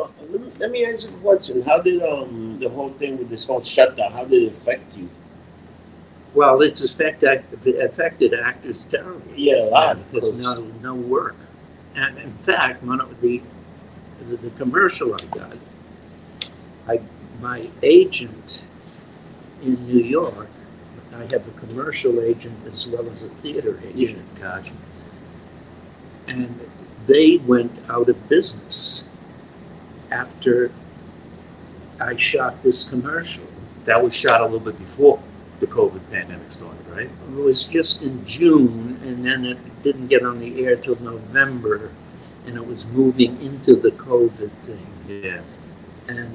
[0.00, 0.10] You know.
[0.20, 0.26] Yeah.
[0.28, 1.62] But let me, let me ask you a question.
[1.62, 4.12] How did um the whole thing with this whole shutdown?
[4.12, 5.08] How did it affect you?
[6.32, 9.34] Well, it's affect, affected actors terribly.
[9.36, 10.12] Yeah, a lot.
[10.12, 11.36] There's no no work.
[11.96, 13.42] And in fact, one of the
[14.28, 15.56] the, the commercial I got,
[16.86, 17.00] I
[17.40, 18.60] my agent
[19.62, 20.48] in New York,
[21.14, 24.72] I have a commercial agent as well as a theater agent, Gotcha.
[26.28, 26.60] and
[27.06, 29.04] they went out of business
[30.10, 30.70] after
[32.00, 33.44] I shot this commercial.
[33.84, 35.22] That was shot a little bit before
[35.60, 37.08] the COVID pandemic started, right?
[37.08, 41.90] It was just in June, and then it didn't get on the air till November,
[42.46, 44.86] and it was moving into the COVID thing.
[45.08, 45.40] Yeah.
[46.08, 46.30] And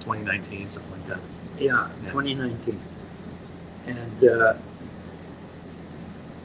[0.00, 1.20] 2019, something like that.
[1.58, 2.10] yeah, Yeah.
[2.10, 2.80] 2019,
[3.86, 4.54] and uh,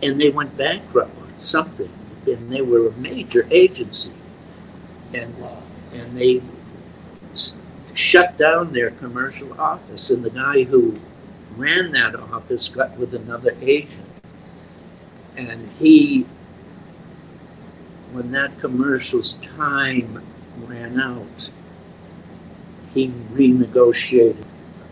[0.04, 1.90] and they went bankrupt on something,
[2.28, 4.14] and they were a major agency,
[5.14, 5.34] and
[5.94, 6.42] and they
[7.94, 11.00] shut down their commercial office, and the guy who
[11.56, 14.06] ran that office got with another agent,
[15.36, 16.26] and he,
[18.12, 20.24] when that commercial's time
[20.66, 21.50] ran out,
[22.94, 24.46] he renegotiated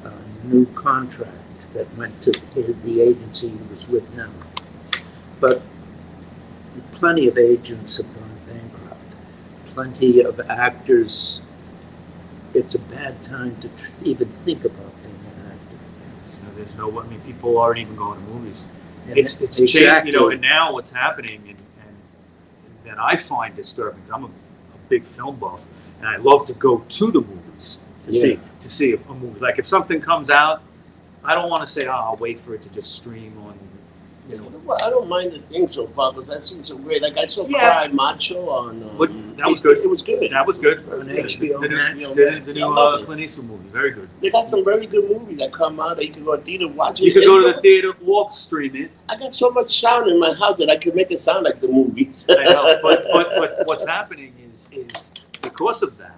[0.03, 0.13] a
[0.45, 1.31] new contract
[1.73, 4.31] that went to the agency he was with now.
[5.39, 5.61] But
[6.93, 8.24] plenty of agents have.
[9.75, 11.41] Plenty of actors.
[12.53, 15.75] It's a bad time to tr- even think about being an actor.
[16.37, 18.63] You know, there's no, I mean, people aren't even going to movies.
[19.07, 19.81] And It's, it's exactly.
[19.81, 24.27] changed, you know, and now what's happening, and, and that I find disturbing, I'm a,
[24.27, 24.31] a
[24.87, 25.65] big film buff,
[25.99, 28.21] and I love to go to the movies to Yeah.
[28.21, 29.39] see to see a, a movie.
[29.41, 30.61] Like if something comes out,
[31.23, 33.59] I don't want to say, oh, I'll wait for it to just stream on,
[34.29, 34.51] you know.
[34.65, 37.01] Well, I don't mind the thing so far because that seems so great.
[37.01, 37.69] Like I saw Yeah.
[37.69, 38.81] Cry Macho on.
[38.83, 39.77] Um, What- that was good.
[39.79, 40.31] It was good.
[40.31, 40.79] That was good.
[40.91, 41.93] On The- HBO the, Max.
[41.99, 43.03] the, the, the new uh.
[43.05, 44.07] Clint Eastwood movie, very good.
[44.21, 46.67] They got some very good movies that come out that you can go to theater
[46.67, 46.99] watch.
[47.01, 48.91] You can go to the theater or stream it.
[49.09, 51.59] I got so much sound in my house that I can make it sound like
[51.59, 52.25] the movies.
[52.29, 55.11] I know, but, but but what's happening is is
[55.41, 56.14] because of that.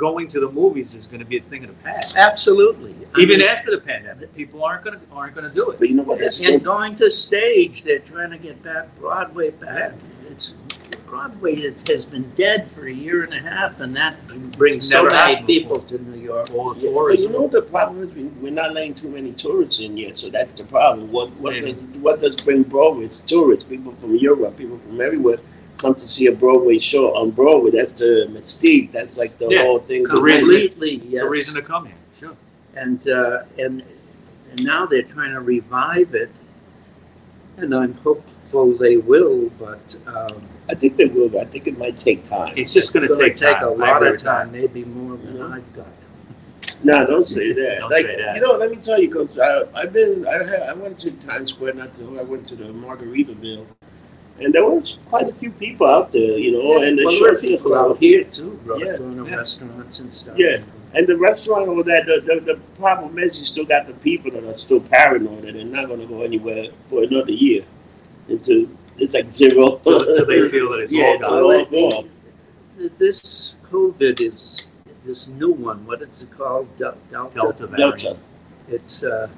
[0.00, 1.82] I mean, who going to the movies is going to be a thing of the
[1.82, 2.16] past.
[2.16, 2.94] Absolutely.
[3.14, 5.78] I Even mean, after the pandemic, people aren't going to aren't going to do it.
[5.78, 6.20] But you know what?
[6.20, 9.92] And still, going to stage, they're trying to get back Broadway back.
[10.30, 10.54] It's
[11.06, 14.14] Broadway is, has been dead for a year and a half, and that
[14.56, 16.50] brings so many people to New York.
[16.54, 19.80] All yeah, but you know the problem is we, we're not letting too many tourists
[19.80, 21.10] in yet, so that's the problem.
[21.10, 23.06] What what does what does bring Broadway?
[23.06, 25.38] It's tourists, people from Europe, people from everywhere
[25.80, 27.70] come to see a Broadway show on Broadway.
[27.70, 28.92] That's the mystique.
[28.92, 30.02] That's like the Yeah, whole thing.
[30.02, 30.40] it's a reason.
[30.50, 31.94] Completely, It's a reason to come here.
[32.20, 32.36] Sure.
[32.76, 33.82] and uh, and
[34.50, 36.30] and now they're trying to revive it,
[37.56, 39.50] and I'm hopeful they will.
[39.58, 41.28] But um, I think they will.
[41.28, 42.54] But I think it might take time.
[42.56, 43.62] It's just going to gonna take time.
[43.62, 44.26] a I lot of with that.
[44.38, 45.46] time, maybe more than Yeah.
[45.56, 45.86] I've got.
[46.82, 47.76] No, don't say that.
[47.80, 48.34] Don't like, say that.
[48.36, 51.52] You know, let me tell you, because I've been, I, had, I went to Times
[51.52, 53.66] Square, not to, I went to the Margaritaville,
[54.40, 57.40] and there was quite a few people out there, you know, and the well, short
[57.40, 59.36] there are people out here too, bro, Yeah, going to yeah.
[59.36, 60.38] restaurants and stuff.
[60.38, 60.62] Yeah.
[60.94, 64.30] And the restaurant over there, the, the, the problem is you still got the people
[64.32, 67.64] that are still paranoid and they're not going to go anywhere for another year.
[68.28, 69.76] Into it's like zero.
[69.76, 71.32] Until until they feel that it's Yeah, all gone.
[71.32, 72.04] all- Well, Well,
[72.80, 74.68] it- this COVID is
[75.04, 75.86] this new one.
[75.86, 76.66] What is it called?
[76.76, 77.34] Del- Delta.
[77.34, 77.98] Delta variant.
[77.98, 78.16] Delta.
[78.68, 79.28] It's uh,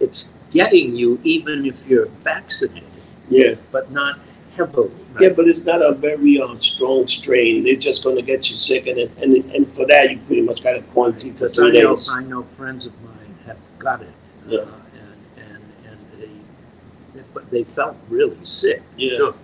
[0.00, 2.84] it's getting you even if you're vaccinated,
[3.28, 3.54] Yeah.
[3.72, 4.18] but not
[4.56, 4.90] heavily.
[5.20, 7.64] Yeah, but it's not a very um, strong strain.
[7.64, 10.62] They're just going to get you sick, and, and and for that you pretty much
[10.62, 12.10] got to quarantine for Because I three know days.
[12.12, 14.08] I know friends of mine have got it,
[14.46, 14.58] Yeah.
[14.60, 14.66] uh,
[14.96, 15.98] and and and
[17.14, 18.82] they but they felt really sick.
[18.96, 19.16] Yeah.
[19.16, 19.34] Sure.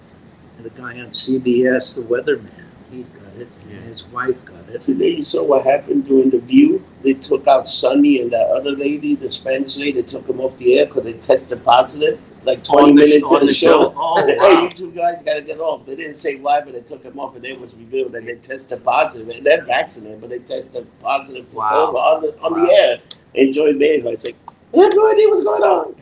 [0.59, 2.51] And the guy on CBS, the weatherman,
[2.91, 3.77] he got it, Yeah.
[3.77, 4.83] and his wife got it.
[4.83, 6.85] Today you saw what happened during the View.
[7.03, 9.93] They took out Sonny and that other lady, the Spanish lady.
[9.93, 12.21] They took them off the air because they tested positive.
[12.45, 13.91] Like twenty On the, minutes on into the the show.
[13.91, 13.95] show.
[13.97, 15.87] Oh, hey, you two guys got to get off.
[15.87, 18.35] They didn't say why, but they took them off, and it was revealed that they
[18.37, 19.29] tested positive.
[19.29, 21.95] And they're vaccinated, but they tested positive Wow.
[21.95, 22.67] On the on Wow.
[22.67, 22.99] the air.
[23.35, 24.09] Enjoy Mayhem.
[24.09, 24.35] I said,
[24.77, 25.95] I have no idea what's going on.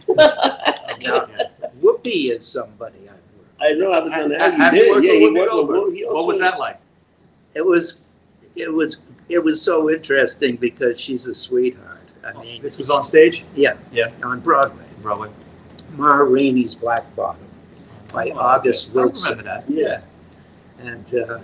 [1.03, 1.29] Now,
[1.83, 3.61] Whoopi is somebody I worked.
[3.61, 4.83] I know I was going to ask you.
[4.83, 5.05] you did.
[5.05, 5.95] Yeah, he Whoopi worked with Whoopi.
[5.97, 6.79] He What was that like?
[7.55, 8.03] It was,
[8.57, 8.99] it was,
[9.29, 11.99] it was so interesting because she's a sweetheart.
[12.25, 13.45] I oh, mean, This was on stage?
[13.55, 14.11] yeah, Yeah.
[14.25, 14.85] on Broadway.
[15.03, 15.31] Broadway.
[15.97, 17.43] Ma Rainey's Black Bottom
[18.13, 19.39] by Oh, August I Wilson.
[19.39, 19.71] remember that.
[19.71, 20.01] Yeah.
[20.81, 21.41] and uh,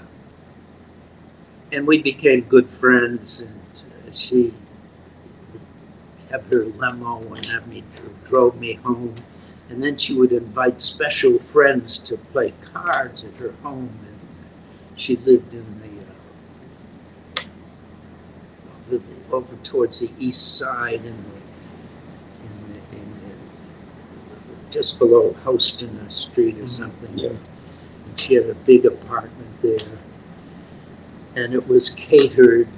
[1.72, 3.40] and we became good friends.
[3.42, 3.61] And
[4.09, 4.54] uh, she
[6.30, 7.82] have her limo and have me
[8.24, 9.14] drove me home,
[9.68, 13.98] and then she would invite special friends to play cards at her home.
[14.06, 14.18] And
[15.00, 17.44] she lived in the uh,
[18.92, 21.37] over, the, over towards the east side in the.
[22.42, 23.11] In the, in
[24.66, 27.17] the just below Houston Street or something.
[27.17, 27.31] Yeah.
[27.31, 29.79] And she had a big apartment there.
[31.35, 32.69] And it was catered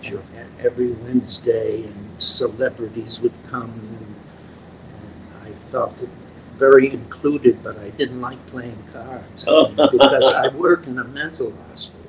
[0.00, 0.22] Sure.
[0.60, 3.72] every Wednesday, and celebrities would come.
[3.72, 4.14] And,
[5.42, 5.96] and I felt
[6.54, 9.66] very included, but I didn't like playing cards Oh.
[9.90, 12.04] because I worked in a mental hospital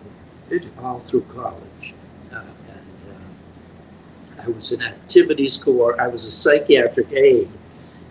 [0.84, 1.94] all through college.
[2.32, 7.50] Uh, and uh, I was an activities coordinator, I was a psychiatric aide,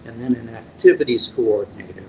[0.08, 2.04] and then an activities coordinator.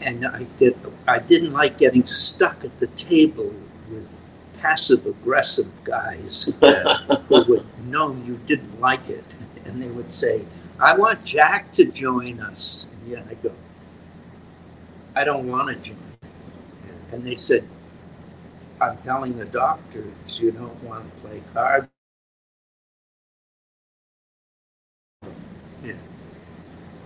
[0.00, 3.54] And I did, I didn't like getting stuck at the table
[3.90, 4.06] with
[4.60, 6.50] passive aggressive guys
[7.28, 9.24] who would know you didn't like it,
[9.64, 10.44] and they would say,
[10.78, 13.52] "I want Jack to join us." And yeah, I go,
[15.16, 15.96] "I don't want to join."
[17.12, 17.66] And they said,
[18.80, 21.93] I'm telling the doctors you don't want to play cards.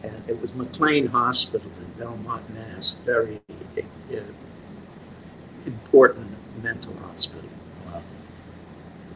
[0.02, 2.96] And it was McLean Hospital in Belmont, Mass.
[3.04, 3.40] Very
[3.76, 4.20] uh,
[5.66, 6.30] important
[6.62, 7.48] mental hospital.
[7.87, 8.02] Wow.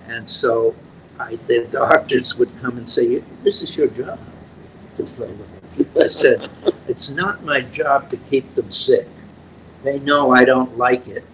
[0.06, 0.74] And so
[1.18, 4.18] I, the doctors would come and say, This is your job
[4.96, 5.86] to play with them.
[6.02, 6.50] I said,
[6.88, 9.06] It's not my job to keep them sick.
[9.82, 11.24] They know I don't like it,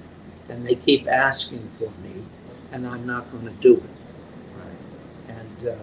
[0.49, 2.25] and they keep asking for me,
[2.73, 3.91] and I'm not going to do it.
[5.29, 5.75] And uh,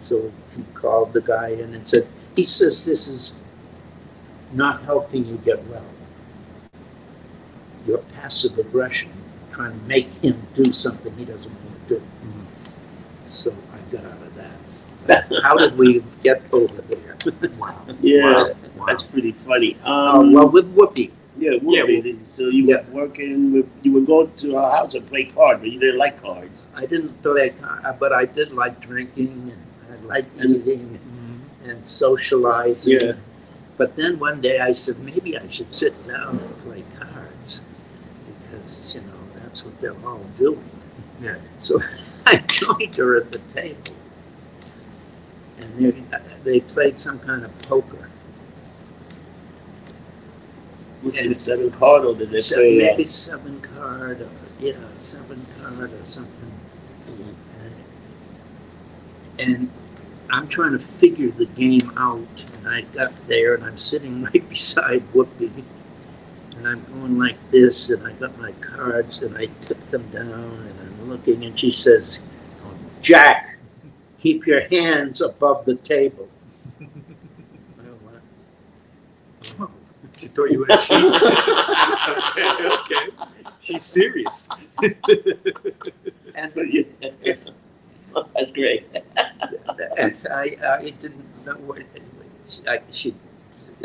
[0.00, 3.34] so he called the guy in and said, He says this is
[4.52, 5.82] not helping you get well.
[7.86, 9.10] Your passive aggression,
[9.52, 12.02] trying to make him do something he doesn't want to do.
[13.28, 15.42] So I got out of that.
[15.42, 17.16] How did we get over there?
[17.58, 17.82] Wow.
[18.00, 18.54] Yeah, Wow.
[18.76, 18.86] Wow.
[18.86, 19.76] that's pretty funny.
[19.84, 21.10] Um, well, with Whoopi.
[21.38, 22.82] yeah, Yeah, Whoopi, so you Yeah.
[22.90, 25.98] were working with, you would go to her house and play cards, but you didn't
[25.98, 26.66] like cards.
[26.74, 29.52] I didn't play, car- but I did like drinking
[29.88, 30.98] and I liked eating.
[31.68, 33.00] And socializing.
[33.00, 33.12] Yeah.
[33.76, 37.60] But then one day I said, maybe I should sit down and play cards
[38.50, 40.70] because, you know, that's what they're all doing.
[41.20, 41.36] Yeah.
[41.60, 41.80] So
[42.26, 43.92] I joined her at the table.
[45.58, 46.04] And they,
[46.44, 48.08] they played some kind of poker.
[51.02, 52.88] Was it seven card or did they Se- play?
[52.88, 56.52] uh, maybe seven card or, yeah, seven card or something.
[59.38, 59.70] And, and
[60.30, 62.44] I'm trying to figure the game out.
[62.58, 65.64] And I got there and I'm sitting right beside Whoopi.
[66.56, 70.24] And I'm going like this, and I got my cards and I tip them down
[70.24, 72.18] and I'm looking, and she says,
[73.02, 73.58] Jack,
[74.18, 76.28] keep your hands above the table.
[76.80, 76.84] I
[78.04, 78.22] went,
[79.60, 79.70] "Oh."
[80.18, 81.12] She thought you were cheating.
[81.14, 83.10] okay, okay.
[83.60, 84.48] She's serious.
[86.34, 87.34] And But yeah.
[88.34, 88.86] That's great.
[89.98, 91.82] And I, I didn't know what,
[92.68, 93.14] I, she,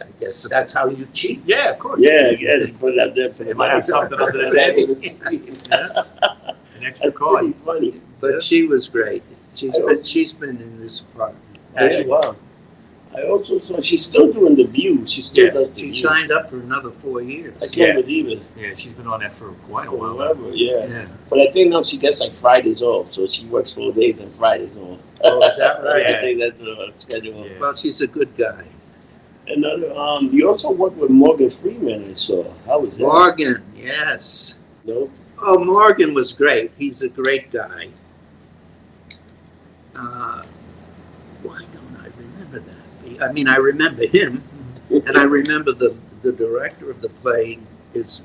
[0.01, 1.41] I guess that's how you cheat.
[1.45, 1.99] Yeah, of course.
[2.01, 4.95] Yeah, I guess put it out there for They might have something under the table.
[5.71, 7.39] an extra That's card.
[7.39, 8.01] pretty funny.
[8.19, 9.23] But she was great.
[9.55, 11.43] She's I she's been in this apartment.
[11.75, 12.09] Has Yeah, she?
[13.15, 15.05] I also saw she's still doing the view.
[15.05, 15.51] She still Yeah.
[15.51, 15.97] does the She view.
[16.01, 17.53] signed up for another four years.
[17.61, 18.01] I can't Yeah.
[18.01, 18.39] believe it.
[18.57, 20.15] Yeah, she's been on that for quite a while.
[20.15, 20.85] Forever, yeah.
[20.87, 21.05] Yeah.
[21.29, 24.33] But I think now she gets like Fridays off, so she works four days and
[24.35, 24.99] Fridays off.
[25.25, 26.05] Oh, is that right?
[26.05, 27.45] I think that's her schedule.
[27.59, 28.63] Well, she's a good guy.
[29.47, 32.45] Another, um, you also worked with Morgan Freeman, I saw.
[32.65, 32.99] How was that?
[32.99, 34.57] Morgan, yes.
[34.85, 35.09] No?
[35.43, 36.71] Oh, Morgan was great.
[36.77, 37.89] He's a great guy.
[39.95, 40.43] Uh,
[41.43, 41.80] why don't I remember that?
[43.21, 44.43] I mean, I remember him,
[44.89, 47.59] and I remember the, the director of the play
[47.93, 48.21] is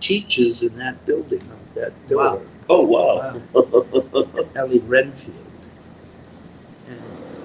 [0.00, 2.36] teaches in that building of that Wow.
[2.36, 3.40] door, Oh, wow.
[3.52, 4.44] wow.
[4.56, 5.36] Ellie Renfield.
[6.88, 7.00] And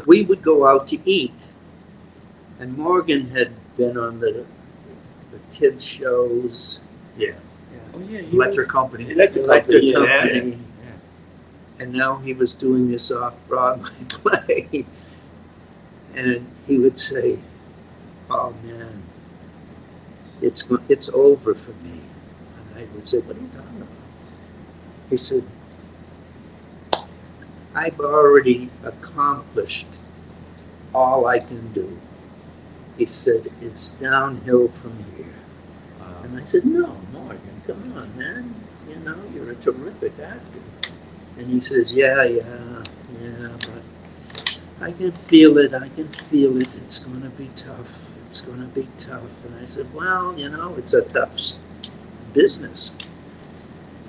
[0.06, 1.34] we would go out to eat,
[2.60, 4.46] and Morgan had been on the
[5.32, 6.80] the kids shows.
[7.18, 7.34] Yeah.
[7.94, 8.22] oh, yeah.
[8.22, 9.10] he Electric company.
[9.12, 10.20] Electric Electric company, yeah.
[10.22, 10.58] Company.
[10.86, 11.84] Yeah.
[11.84, 14.86] and now he was doing this off Broadway play.
[16.16, 17.40] And he would say,
[18.30, 19.04] "Oh man,
[20.42, 22.02] it's it's over for me."
[22.58, 23.90] And I would say, "What are you talking about?"
[25.10, 25.44] He said,
[27.76, 29.88] "I've already accomplished
[30.94, 32.00] all I can do."
[32.98, 35.34] He said, "It's downhill from here."
[36.02, 38.56] Uh, And I said, No, Morgan, come on, man.
[38.90, 40.62] You know, you're a terrific actor.
[41.38, 42.84] And he says, Yeah, yeah,
[43.22, 43.84] yeah, but
[44.82, 45.74] I can feel it.
[45.74, 46.68] I can feel it.
[46.86, 48.12] It's going to be tough.
[48.30, 49.46] It's going to be tough.
[49.46, 51.38] And I said, Well, you know, it's a tough
[52.34, 52.98] business.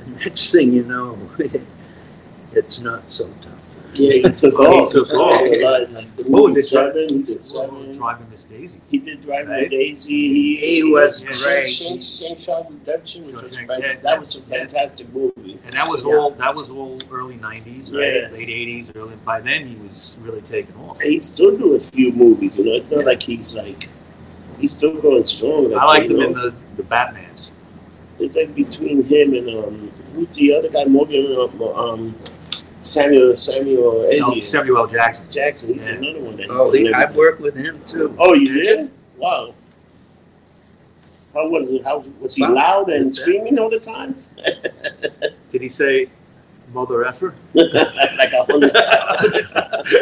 [0.01, 1.19] And next thing you know,
[2.53, 3.53] it's not so tough.
[3.95, 4.91] Yeah, he took Oh, he off.
[4.93, 5.41] took off.
[5.43, 7.09] Like, like the What was it, Seven?
[7.09, 7.93] He did Seven.
[7.93, 8.80] Driving Daisy.
[8.90, 9.70] He did Driving Right.
[9.70, 10.28] Daisy.
[10.28, 11.30] He, He was Yeah.
[11.42, 11.70] great.
[11.70, 14.44] Shank, Shank, Shank Redemption, which was fan- yeah, that was a yeah.
[14.59, 15.59] fantastic movie.
[15.64, 16.16] And that was Yeah.
[16.16, 18.14] all that was all early nineties, right?
[18.22, 18.28] Yeah.
[18.32, 21.01] Late eighties, early by then he was really taking off.
[21.01, 22.72] And he still do a few movies, you know.
[22.74, 23.07] It's not Yeah.
[23.07, 23.88] like he's like
[24.61, 25.74] he's still going strong.
[25.74, 26.26] I liked him know.
[26.26, 27.51] in the, the Batmans.
[28.18, 30.84] It's like between him and um, who's the other guy?
[30.84, 32.14] Morgan um, um
[32.87, 34.87] Samuel Samuel You know, Samuel L.
[34.87, 35.30] Jackson.
[35.30, 35.74] Jackson.
[35.74, 35.97] He's Yeah.
[35.97, 38.14] another one that Oh, he, I've worked with him too.
[38.18, 38.91] Oh, you did?
[39.16, 39.55] Wow.
[41.34, 41.84] How was it?
[41.84, 42.55] How was he Wow.
[42.55, 44.32] loud and screaming all the times?
[45.51, 46.09] Did he say
[46.72, 47.34] mother effer?
[47.55, 49.93] like a hundred times.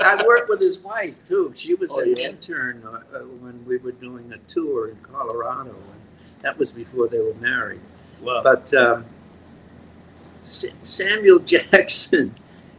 [0.00, 1.52] I worked with his wife too.
[1.56, 2.28] She was Oh, an yeah?
[2.30, 6.00] intern uh, uh, when we were doing a tour in Colorado, and
[6.42, 7.80] that was before they were married.
[8.20, 8.40] wow.
[8.42, 9.04] But um,
[10.44, 12.36] S- Samuel Jackson,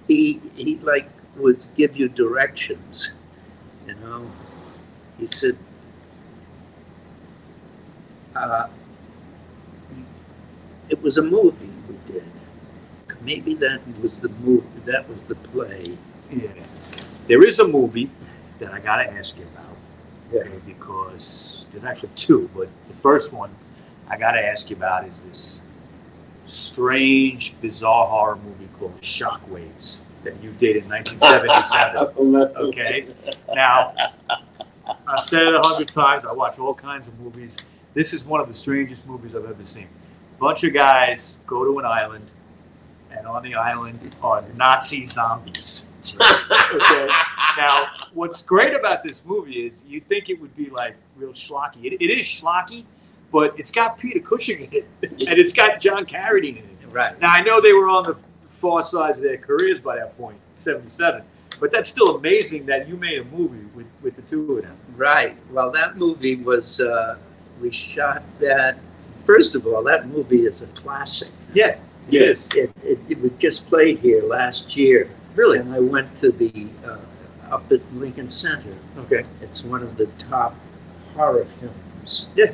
[0.07, 3.15] he he like would give you directions.
[3.87, 4.31] You know,
[5.19, 5.57] he said,
[8.35, 8.67] uh,
[10.89, 12.25] "It was a movie we did.
[13.21, 14.67] Maybe that was the movie.
[14.85, 15.97] That was the play."
[16.31, 16.49] Yeah.
[17.27, 18.09] There is a movie
[18.59, 19.75] that I gotta ask you about.
[20.31, 20.41] Yeah.
[20.41, 23.51] Okay, because there's actually two, but the first one
[24.09, 25.61] I gotta ask you about is this
[26.45, 32.55] strange, bizarre horror movie called Shockwaves that you did in 1977.
[32.67, 33.07] Okay.
[33.53, 33.93] Now,
[35.07, 36.25] I've said it a hundred times.
[36.25, 37.57] I watch all kinds of movies.
[37.93, 39.87] This is one of the strangest movies I've ever seen.
[40.39, 42.25] Bunch of guys go to an island,
[43.11, 45.91] and on the island are Nazi zombies.
[46.19, 47.07] okay.
[47.57, 51.85] Now, what's great about this movie is you think it would be like real schlocky.
[51.85, 52.83] It, it is schlocky,
[53.31, 56.87] but it's got Peter Cushing in it, and it's got John Carradine in it.
[56.91, 57.19] Right.
[57.19, 58.15] Now I know they were on the
[58.47, 61.23] far sides of their careers by that point, '77,
[61.59, 64.77] but that's still amazing that you made a movie with, with the two of them.
[64.95, 65.35] Right.
[65.51, 67.17] Well, that movie was, uh,
[67.61, 68.77] we shot that.
[69.25, 71.29] First of all, that movie is a classic.
[71.53, 71.77] Yeah,
[72.09, 72.47] Yes.
[72.55, 75.09] It, it, it was just played here last year.
[75.35, 75.59] really.
[75.59, 76.97] And I went to the, uh,
[77.49, 78.75] up at Lincoln Center.
[78.99, 79.25] Okay.
[79.41, 80.55] It's one of the top
[81.15, 82.27] horror films.
[82.35, 82.53] Yeah.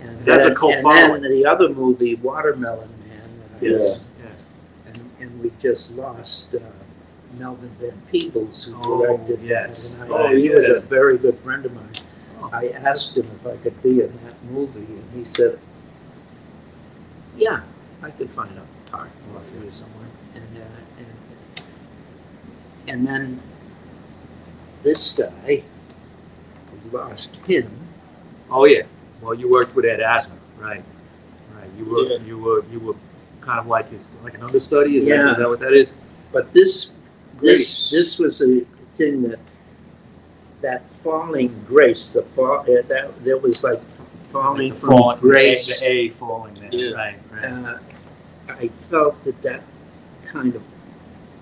[0.00, 1.22] And It has a then, cult and following.
[1.22, 3.30] then the other movie, Watermelon Man.
[3.60, 3.80] That I Yes.
[3.80, 4.04] was-
[4.86, 6.58] and, and we just lost uh,
[7.38, 9.94] Melvin Van Peebles, who Oh, directed yes.
[10.00, 10.74] And Oh, I, he was yeah.
[10.76, 11.84] a very good friend of mine.
[12.40, 12.50] Oh.
[12.52, 15.58] I asked him if I could be in that movie, and he said,
[17.36, 17.60] "Yeah,
[18.02, 20.06] I could find a part for feel you." you somewhere.
[20.34, 20.60] And, uh,
[20.98, 21.64] and
[22.88, 23.40] and then
[24.82, 25.62] this guy,
[26.84, 27.70] we lost him.
[28.50, 28.84] Oh yeah.
[29.20, 30.82] Well, you worked with Ed Asner, right?
[31.56, 31.70] Right.
[31.78, 32.18] You were Yeah.
[32.26, 32.94] you were you were
[33.40, 34.98] kind of like his like an understudy.
[34.98, 35.32] Is, Yeah.
[35.32, 35.92] is that what that is?
[36.32, 36.92] But this
[37.38, 37.90] Grace.
[37.90, 38.60] this this was a
[38.96, 39.38] thing that
[40.60, 43.80] that falling grace, the fall uh, that there was like
[44.32, 45.80] falling The from falling- grace.
[45.80, 46.68] The A falling there.
[46.72, 46.94] Yeah.
[46.96, 47.18] Right.
[47.32, 47.44] Right.
[47.44, 47.78] Uh,
[48.48, 49.62] I felt that that
[50.26, 50.62] kind of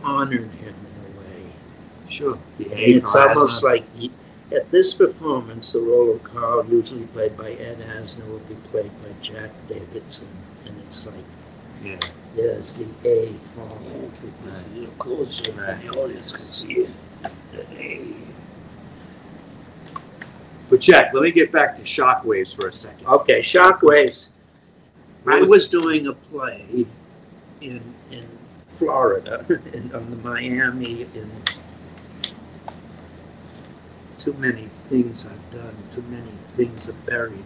[0.02, 1.42] honored him in a way.
[2.08, 2.38] Sure.
[2.58, 4.10] The A it's almost like he,
[4.52, 8.90] at this performance, the role of Carl, usually played by Ed Asner, will be played
[9.02, 10.28] by Jack Davidson,
[10.64, 11.14] and it's like
[11.84, 11.98] Yeah.
[12.34, 14.12] there's the A Yeah, falling.
[14.52, 15.82] it's a little closer so Right.
[15.82, 16.90] the audience can see it.
[17.70, 18.02] Hey.
[20.68, 23.06] But Jack, let me get back to shockwaves for a second.
[23.06, 24.28] Okay, Shockwaves.
[25.24, 26.86] What I was- was doing a play
[27.60, 27.80] in
[28.10, 28.24] in
[28.66, 31.30] Florida, in, on the Miami, in
[34.18, 37.44] too many things I've done, too many things are buried.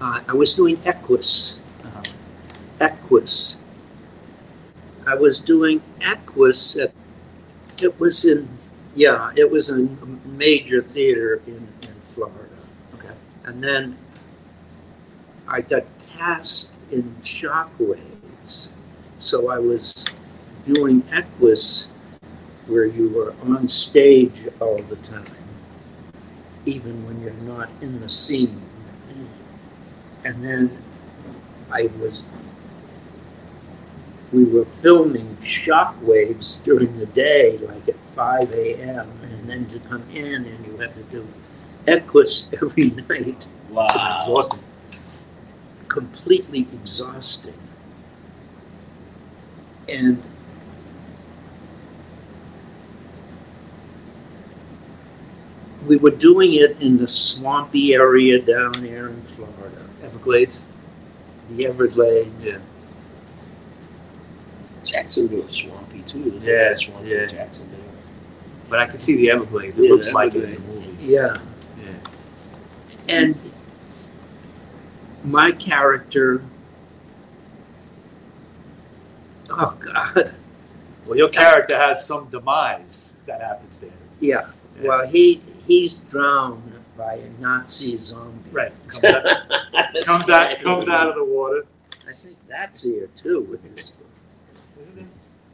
[0.00, 1.58] Uh, I was doing Equus.
[1.84, 2.02] Uh-huh.
[2.80, 3.58] Equus.
[5.06, 6.92] I was doing Equus at,
[7.78, 8.48] it was in,
[8.94, 12.48] yeah, it was in a major theater in, in Florida.
[12.94, 13.14] Okay.
[13.44, 13.96] And then
[15.48, 18.68] I got cast in Shockwaves.
[19.18, 20.04] So I was
[20.66, 21.88] doing Equus
[22.70, 25.24] where you were on stage all the time,
[26.66, 28.60] even when you're not in the scene.
[30.24, 30.82] And then
[31.72, 32.28] I was,
[34.32, 40.04] we were filming Shockwaves during the day, like at 5 a.m., and then to come
[40.12, 41.26] in and you had to do
[41.86, 43.86] Equus every night Wow.
[43.86, 44.60] Exhausting.
[45.88, 47.54] completely exhausting.
[49.88, 50.22] And
[55.86, 60.64] we were doing it in the swampy area down there in Florida, Everglades.
[61.50, 62.44] the Everglades.
[62.44, 62.58] Yeah.
[64.84, 66.38] Jacksonville swampy too.
[66.40, 67.26] There's Yeah, lot of yeah.
[67.26, 67.78] Jacksonville.
[68.68, 69.78] But I can see the Everglades.
[69.78, 70.96] It Yeah, looks the like it in the movie.
[71.04, 71.38] Yeah.
[71.78, 71.92] Yeah.
[73.08, 73.34] And
[75.24, 76.42] my character,
[79.50, 80.34] oh God,
[81.06, 83.90] Well, your character has some demise that happens there.
[84.20, 84.46] yeah.
[84.80, 84.88] Yeah.
[84.88, 88.50] Well, he he's drowned by a Nazi zombie.
[88.50, 88.72] Right.
[88.90, 89.24] Comes out,
[90.04, 91.64] comes out, comes out of the water.
[92.08, 93.58] I think that's here too.
[93.64, 93.92] It's-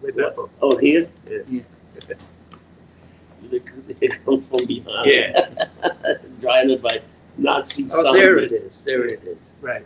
[0.01, 0.51] Where's that from?
[0.61, 1.09] Oh, here?
[1.49, 1.63] Yeah.
[3.51, 3.61] They
[4.01, 5.07] they come from behind.
[5.09, 5.67] Yeah.
[6.41, 7.01] Driving by
[7.39, 8.65] Nazi Oh, there it zombies.
[8.77, 8.85] is.
[8.85, 9.37] There it is.
[9.61, 9.85] Right.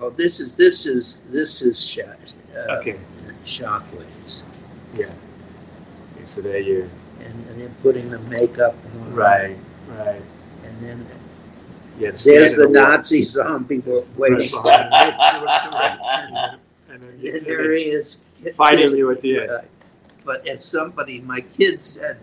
[0.00, 2.16] Oh, this is this is this is shot.
[2.56, 2.96] Uh, Okay.
[3.46, 4.42] Shockwaves,
[4.96, 5.06] Yeah.
[6.16, 6.90] Okay, so there you.
[7.30, 9.14] And, and then putting the makeup on.
[9.14, 9.56] Right.
[9.88, 10.22] Right.
[10.64, 11.06] And then
[11.98, 12.10] Yeah.
[12.10, 12.72] there's the stand in.
[12.72, 16.60] Nazi zombie wa- waiting Right behind.
[16.90, 18.18] And then And there he is.
[18.54, 19.50] Fighting you at the end.
[19.50, 19.60] Uh,
[20.24, 22.18] But as somebody, my kid said,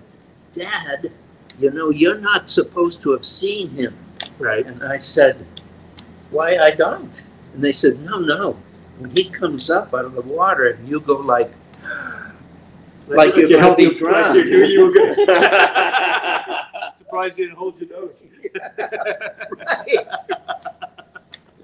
[0.54, 1.12] Dad,
[1.60, 3.94] you know, you're not supposed to have seen him.
[4.40, 4.66] Right.
[4.66, 5.46] And I said,
[6.32, 7.12] Why I don't?
[7.54, 8.58] And they said, No, no.
[9.00, 11.52] When he comes up out of the water and you go like,
[13.08, 14.36] Like you're gonna held be your- like drowned.
[14.38, 15.16] You knew you were gonna.
[16.98, 18.26] Surprised you didn't hold your nose.
[19.52, 20.08] right.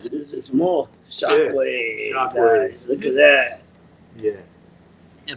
[0.02, 2.14] This is more shockwave.
[2.14, 2.70] Shockwave.
[2.70, 2.88] Guys.
[2.88, 3.62] Look at that.
[4.18, 4.32] yeah.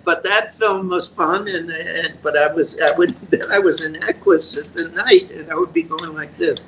[0.04, 3.84] But that film was fun, and, and but I was I would then I was
[3.84, 6.60] in Equus at the night, and I would be going like this.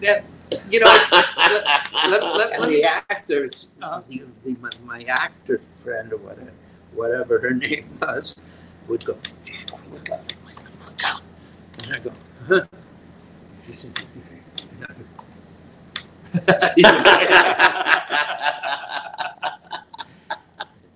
[0.00, 0.22] Yeah.
[0.68, 0.86] You know.
[1.36, 1.66] let,
[2.08, 4.02] let, let And me- the actors, Uh-huh.
[4.08, 6.50] the, the, my, my actor friend or whatever,
[6.94, 8.42] whatever her name was,
[8.88, 10.20] would go, Jack, look out,
[10.84, 11.22] look out.
[11.84, 12.12] And I go,
[12.48, 12.66] huh?
[13.66, 13.98] She said,
[14.72, 15.04] and I go,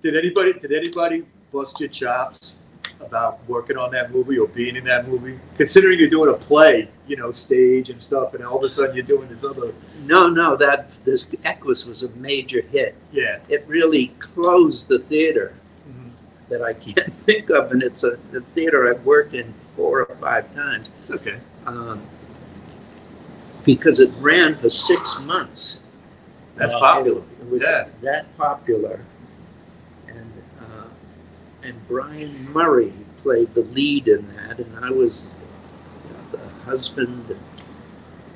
[0.01, 2.55] did anybody did anybody bust your chops
[3.01, 5.39] about working on that movie or being in that movie?
[5.57, 8.95] Considering you're doing a play, you know, stage and stuff, and all of a sudden
[8.95, 9.73] you're doing this other.
[10.05, 12.95] No, no, that this Equus was a major hit.
[13.11, 13.39] Yeah.
[13.49, 15.53] It really closed the theater
[16.49, 20.15] that I can't think of, and it's a the theater I've worked in four or
[20.17, 20.89] five times.
[20.99, 21.37] It's okay.
[21.65, 22.01] Um,
[23.63, 25.83] because it ran for six months.
[26.55, 26.79] That's Wow.
[26.79, 27.21] popular.
[27.41, 27.87] It was Yeah.
[28.01, 28.99] that popular.
[30.07, 30.87] And uh,
[31.63, 32.93] and Brian Murray
[33.23, 35.33] played the lead in that, and I was
[36.31, 37.35] the husband,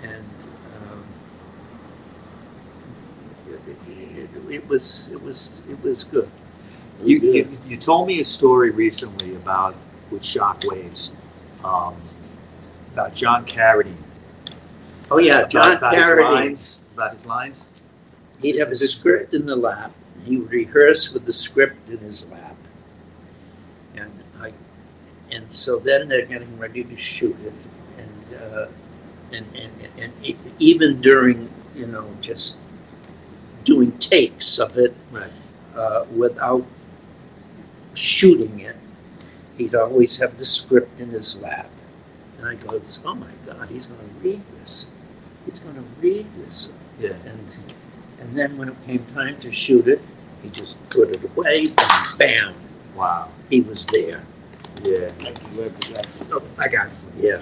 [0.02, 0.26] and
[0.82, 1.04] um,
[3.48, 6.30] it, it, it was it was it was good.
[7.04, 9.76] You, you, you told me a story recently about
[10.12, 11.14] with Shockwaves,
[11.64, 11.96] um,
[12.94, 13.96] about John Carradine.
[15.10, 16.24] Oh yeah, about, John about his Carradine.
[16.34, 16.82] lines.
[16.94, 17.66] About his lines.
[18.42, 19.94] He'd have a script in the lap.
[20.26, 22.56] He would rehearse with the script in his lap,
[23.96, 24.54] and I,
[25.32, 27.54] and so then they're getting ready to shoot it,
[27.98, 28.68] and uh,
[29.32, 32.58] and, and and e- even during you know just
[33.64, 35.32] doing takes of it Right.
[35.76, 36.66] uh, without
[37.94, 38.76] shooting it.
[39.58, 41.70] He'd always have the script in his lap.
[42.38, 44.90] And I go, oh my God, he's going to read this.
[45.46, 46.72] He's going to read this.
[47.00, 47.10] Yeah.
[47.26, 47.40] And,
[48.22, 50.02] and then when it came time to shoot it,
[50.42, 51.66] he just put it away,
[52.18, 52.54] bam,
[52.96, 53.30] Wow.
[53.50, 54.24] he was there.
[54.84, 55.12] Yeah.
[55.22, 56.94] Like you ever got- Oh, I got it.
[57.18, 57.42] Yeah.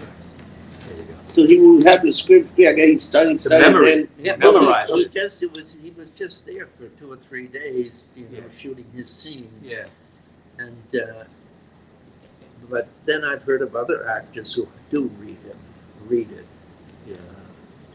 [0.87, 1.13] There you go.
[1.27, 2.51] So he would have the script.
[2.59, 3.93] I he studied, studied, memory.
[3.93, 5.13] and Yeah, Memorize well, he, he it.
[5.13, 8.43] just it was he was just there for two or three days, you know, Yeah.
[8.57, 9.51] shooting his scenes.
[9.71, 9.85] Yeah.
[10.59, 11.23] And uh,
[12.69, 15.55] but then I've heard of other actors who do read it,
[16.07, 16.45] read it.
[17.07, 17.15] Yeah.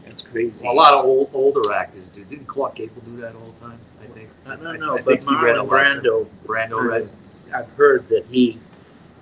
[0.05, 0.63] that's crazy.
[0.63, 2.23] Well, a lot of old older actors do.
[2.23, 3.79] Didn't Clark Gable do that all the time?
[4.01, 4.29] I think.
[4.45, 7.09] I don't know, I but think read Marlon Brando, Brando read.
[7.53, 8.59] I've heard that he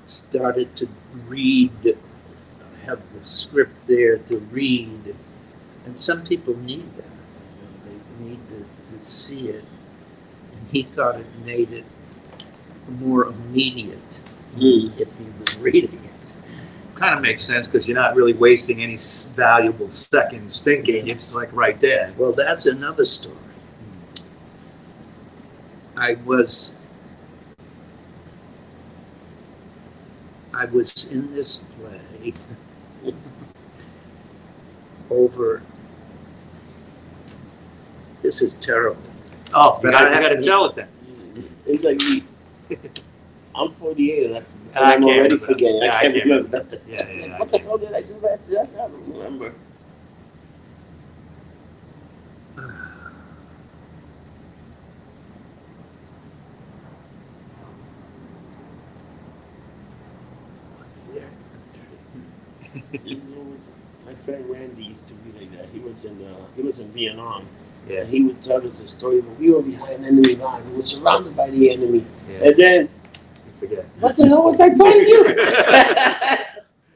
[0.05, 0.87] started to
[1.27, 1.97] read,
[2.85, 5.15] have the script there to read,
[5.85, 7.05] and some people need that.
[7.05, 8.65] You know, they need to,
[8.99, 9.65] to see it,
[10.53, 11.85] and he thought it made it
[12.99, 13.97] more immediate
[14.57, 14.91] Mm.
[14.99, 16.11] if he was reading it.
[16.95, 18.97] Kind of makes sense because you're not really wasting any
[19.34, 21.07] valuable seconds thinking.
[21.07, 22.11] It's like right there.
[22.17, 23.36] Well, that's another story.
[25.95, 26.75] I was
[30.53, 32.34] I was in this play
[35.09, 35.61] over
[38.21, 39.01] this is terrible.
[39.53, 40.88] Oh, you But gotta, I gotta tell it then.
[41.65, 41.99] It's like
[43.55, 44.26] I'm 48.
[44.28, 45.84] and That's, and I I'm already forgetting.
[45.84, 46.80] I I can't remember nothing.
[46.88, 48.61] Yeah, yeah, yeah, I what the hell did I do last year?
[48.61, 49.53] I don't remember.
[64.05, 65.67] My friend Randy used to be like that.
[65.69, 67.47] He was in uh, he was in Vietnam.
[67.88, 68.01] Yeah.
[68.01, 70.69] And he would tell us a story when we were behind enemy line.
[70.71, 72.05] We were surrounded by the enemy.
[72.29, 72.47] Yeah.
[72.47, 72.89] And then,
[73.45, 73.86] You forget.
[73.99, 75.23] what the hell was I telling you?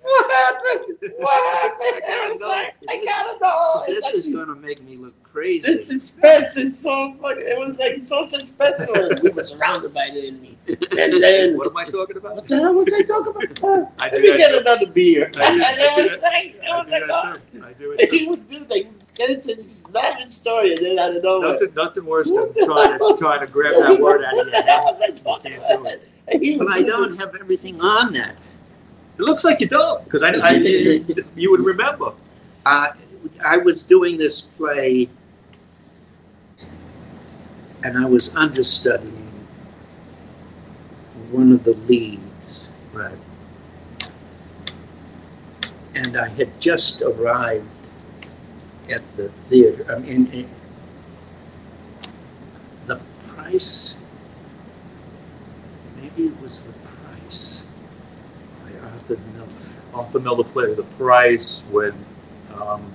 [0.01, 0.97] what happened?
[1.17, 2.03] What happened?
[2.07, 3.83] I was like, I gotta know.
[3.87, 5.67] This like- is going to make me look crazy.
[5.67, 7.41] this suspense is so fucking.
[7.45, 9.21] It was like so suspenseful.
[9.23, 10.51] we were surrounded by the enemy.
[10.67, 12.35] And then, What am I talking about?
[12.37, 13.45] what the hell was I talking about?
[13.65, 14.57] Uh, I Let me that get too.
[14.59, 15.31] another beer.
[15.37, 17.37] I do- and it was like, it was do like, oh.
[17.65, 18.85] I do it he would do that.
[19.15, 21.53] Get into this lavish story and then out of nowhere.
[21.53, 23.17] Nothing, nothing worse than trying to hell?
[23.17, 24.91] trying to grab that word out of What your the hell head.
[24.91, 25.99] was I talking You can't do about?
[26.59, 28.35] But I do don't have everything on that.
[29.17, 32.11] It looks like you don't, because I, I you would remember.
[32.65, 32.87] Uh,
[33.45, 35.07] I was doing this play,
[37.83, 39.13] and I was understudying
[41.31, 43.15] one of the leads, Right.
[45.93, 47.65] and I had just arrived
[48.91, 49.85] at the theater.
[49.93, 50.47] I mean, it,
[52.87, 52.99] the
[53.35, 53.97] price,
[56.01, 57.63] maybe it was the price
[58.63, 59.47] by Arthur Miller.
[59.93, 61.93] Arthur Miller play The Price when
[62.59, 62.91] um,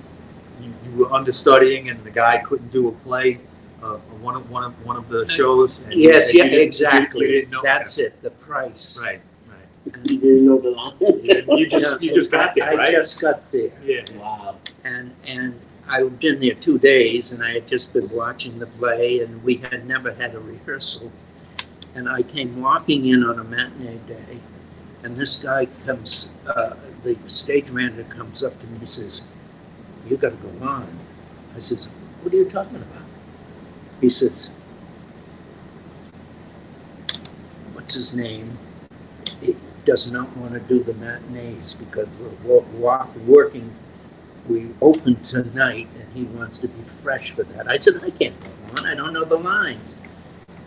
[0.61, 3.39] you, you were understudying and the guy couldn't do a play,
[3.83, 5.79] uh, one of one of one of the shows.
[5.79, 7.25] And Yes, and you yeah, didn't- exactly.
[7.27, 8.21] You, didn't know That's it.
[8.21, 8.99] The price.
[9.01, 9.19] Right.
[9.49, 9.95] Right.
[10.07, 11.27] He didn't know the lines.
[11.27, 12.91] You just you just got there, I right?
[12.93, 13.71] just got there.
[13.83, 14.03] Yeah.
[14.15, 14.55] wow.
[14.83, 19.19] and and I'd been there two days, and I had just been watching the play,
[19.19, 21.11] and we had never had a rehearsal.
[21.93, 24.39] And I came walking in on a matinee day,
[25.03, 29.25] and this guy comes, uh, the stage manager comes up to me and says,
[30.07, 30.99] "You got to go on."
[31.55, 31.87] I says,
[32.21, 33.03] "What are you talking about?"
[33.99, 34.49] He says,
[37.73, 38.57] "What's his name?"
[39.41, 39.55] He
[39.85, 42.07] does not want to do the matinees because
[42.45, 42.63] we're
[43.25, 43.71] working
[44.47, 47.67] we open tonight and he wants to be fresh for that.
[47.69, 48.87] I said, I can't go on.
[48.87, 49.95] I don't know the lines.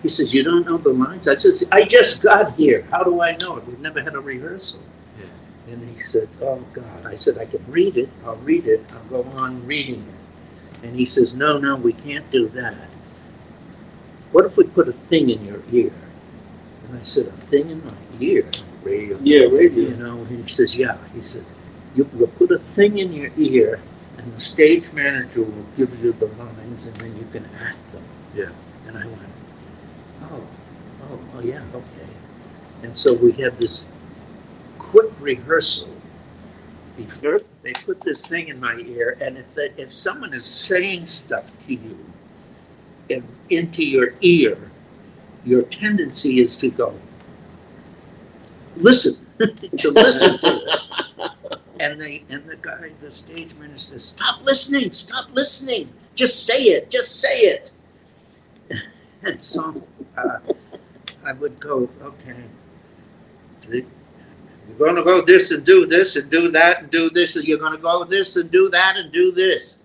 [0.03, 1.29] He says, You don't know the lines?
[1.29, 2.87] I says, I just got here.
[2.91, 3.67] How do I know it?
[3.67, 4.81] We've never had a rehearsal.
[5.19, 5.73] Yeah.
[5.73, 7.07] And he said, Oh God.
[7.07, 8.09] I said, I can read it.
[8.25, 8.85] I'll read it.
[8.93, 10.87] I'll go on reading it.
[10.87, 12.89] And he says, No, no, we can't do that.
[14.33, 15.93] What if we put a thing in your ear?
[16.89, 18.49] And I said, A thing in my ear?
[18.85, 19.19] Radio.
[19.23, 19.89] Yeah, radio.
[19.89, 20.99] You know, and he says, yeah.
[21.15, 21.45] He said,
[21.95, 23.81] you will put a thing in your ear,
[24.19, 28.03] and the stage manager will give you the lines, and then you can act them.
[28.35, 28.51] Yeah.
[28.87, 29.21] And I went,
[30.23, 30.47] oh,
[31.03, 32.09] oh, oh, yeah, okay.
[32.83, 33.91] And so we had this
[34.79, 35.91] quick rehearsal
[36.97, 41.07] before they put this thing in my ear, and if they, if someone is saying
[41.07, 41.99] stuff to you
[43.09, 44.71] in, into your ear,
[45.45, 46.95] your tendency is to go,
[48.77, 50.81] listen, to listen to it.
[51.81, 54.93] And the and the guy, the stage manager says, "Stop listening!
[54.93, 55.89] Stop listening!
[56.15, 56.91] Just say it!
[56.91, 57.73] Just say it!"
[59.27, 59.83] And so
[60.19, 60.39] uh,
[61.25, 62.37] I would go, okay,
[63.69, 67.47] you're going to go this and do this and do that and do this, and
[67.47, 69.79] you're going to go this and do that and do this.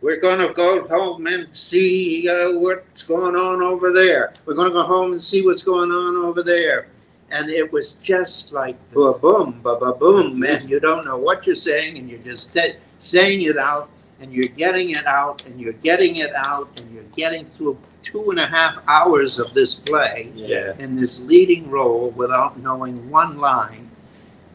[0.00, 4.34] We're going to go home and see uh, what's going on over there.
[4.44, 6.88] We're going to go home and see what's going on over there.
[7.30, 10.60] And it was just like boom, boom, ba ba boom, man.
[10.68, 13.88] You don't know what you're saying, and you're just de- saying it out,
[14.20, 18.30] and you're getting it out, and you're getting it out, and you're getting through two
[18.30, 20.74] and a half hours of this play Yeah.
[20.78, 23.90] in this leading role without knowing one line,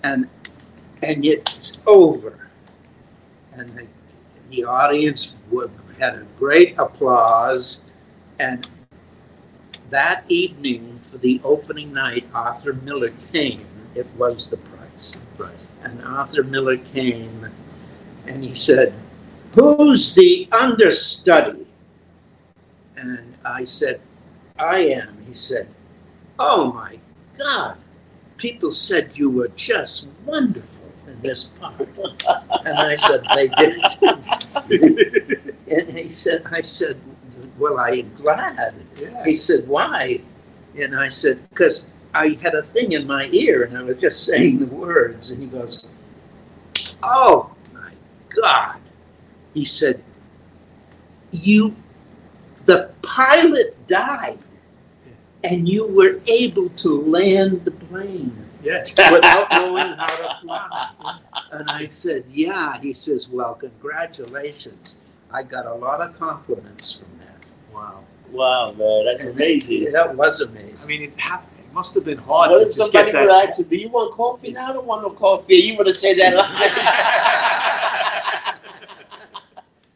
[0.03, 0.29] and
[1.03, 2.47] and it's over.
[3.53, 3.87] And the,
[4.49, 7.81] the audience would, had a great applause,
[8.39, 8.69] and
[9.89, 13.65] that evening for the opening night, Arthur Miller came.
[13.95, 15.51] It was the price, Right.
[15.83, 17.47] and Arthur Miller came,
[18.25, 18.93] and he said,
[19.53, 21.67] "Who's the understudy?"
[22.95, 23.99] And I said,
[24.61, 25.17] I am.
[25.27, 25.67] He said,
[26.37, 26.99] Oh my
[27.37, 27.77] God.
[28.37, 31.73] People said you were just wonderful in this part.
[32.63, 33.81] And I said, They did.
[35.67, 36.97] and he said, I said,
[37.57, 38.75] Well, I'm glad.
[38.99, 39.25] Yeah.
[39.25, 40.21] He said, Why?
[40.77, 44.25] And I said, Because I had a thing in my ear and I was just
[44.25, 45.29] saying the words.
[45.29, 45.85] And he goes,
[47.03, 47.91] Oh my
[48.29, 48.77] God.
[49.53, 50.03] He said,
[51.31, 51.75] You,
[52.65, 54.39] the pilot died
[55.43, 58.79] and you were able to land the plane Yeah.
[59.11, 61.19] without knowing how to fly.
[61.51, 62.79] And I said, Yeah.
[62.79, 64.97] He says, Well, congratulations.
[65.31, 67.37] I got a lot of compliments from that.
[67.73, 68.03] Wow.
[68.31, 69.91] Wow, man, that's amazing.
[69.91, 70.77] That was amazing.
[70.83, 73.25] I mean, it, ha- it must have been hard What to if just somebody get
[73.25, 74.69] would ask you, "Do you want coffee now?
[74.69, 76.33] I don't want no coffee." You would have said that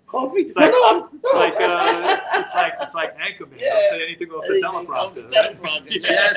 [0.08, 0.42] coffee?
[0.42, 3.60] It's like- no, no, I'm, It's like uh, it's like it's like Anchorman.
[3.60, 3.74] Yeah.
[3.74, 4.96] Don't say anything off the Anything teleprompter.
[4.96, 5.62] off the right?
[5.62, 6.34] teleprompter, Yeah.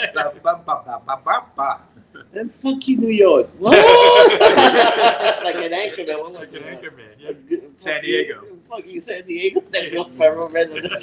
[2.39, 3.49] And fuck you, New York.
[3.59, 3.73] What?
[3.77, 6.19] like an anchorman.
[6.21, 6.83] What was Like an it?
[6.83, 7.09] Anchorman.
[7.19, 7.33] Yeah.
[7.59, 8.45] Fuck San you- Diego.
[8.69, 9.61] Fuck you, San Diego.
[9.71, 11.03] That Will Ferrell resident.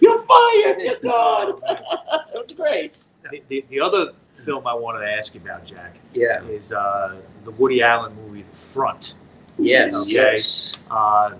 [0.00, 0.80] You're fired.
[0.80, 1.60] You're gone.
[1.68, 2.98] It was great.
[3.30, 6.42] The, the, the other film I wanted to ask you about, Jack, Yeah.
[6.44, 9.18] is uh, the Woody Allen movie The Front.
[9.58, 9.94] Yes.
[10.02, 10.12] Okay.
[10.12, 10.76] Yes.
[10.90, 11.34] Uh,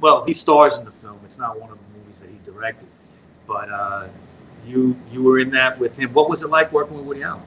[0.00, 1.18] well, he stars in the film.
[1.24, 2.86] It's not one of the movies that he directed,
[3.46, 4.08] but uh,
[4.66, 6.12] you you were in that with him.
[6.12, 7.42] What was it like working with Woody Allen?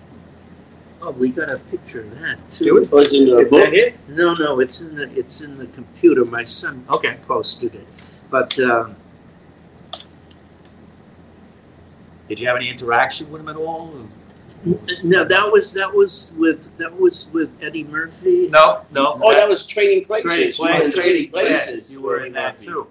[1.02, 2.78] Oh, we got a picture of that too.
[2.78, 2.92] it.
[2.92, 3.64] Was in the Is book.
[3.66, 3.96] that it?
[4.10, 6.26] No, no, it's in the it's in the computer.
[6.26, 7.18] My son Okay.
[7.28, 7.88] posted it.
[8.30, 8.96] But um,
[12.28, 13.92] Did you have any interaction with him at all?
[15.04, 18.50] no, that was that was with that was with Eddie Murphy.
[18.50, 19.20] No, no.
[19.24, 20.30] Oh, that was Trading Places.
[20.30, 20.94] Trading You were in Places.
[20.94, 21.94] Trading Yes, Places.
[21.94, 22.88] you were in that too.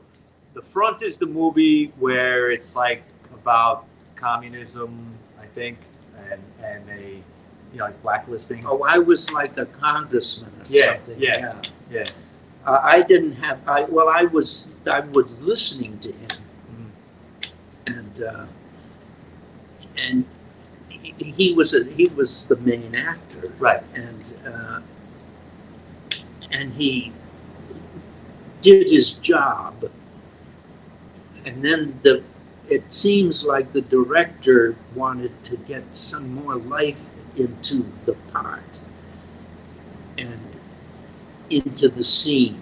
[0.55, 3.03] The front is the movie where it's like
[3.35, 3.85] about
[4.18, 4.90] communism,
[5.40, 5.78] I think,
[6.30, 7.22] and and a
[7.72, 8.64] you know like blacklisting.
[8.66, 11.18] Oh, I was like a congressman or Yeah, something.
[11.20, 11.62] yeah.
[11.90, 12.06] Yeah.
[12.66, 13.58] Uh, I didn't have.
[13.66, 14.68] I well, I was.
[14.86, 16.30] I was listening to him,
[16.74, 16.90] Mm.
[17.96, 18.44] and uh,
[19.96, 20.24] and
[20.88, 23.52] he, he was a, he was the main actor.
[23.58, 23.82] Right.
[23.94, 24.80] and uh,
[26.50, 27.12] and he
[28.62, 29.90] did his job.
[31.46, 32.22] And then the
[32.68, 37.00] it seems like the director wanted to get some more life
[37.36, 38.80] into the part
[40.18, 40.40] and
[41.50, 42.60] into the scene.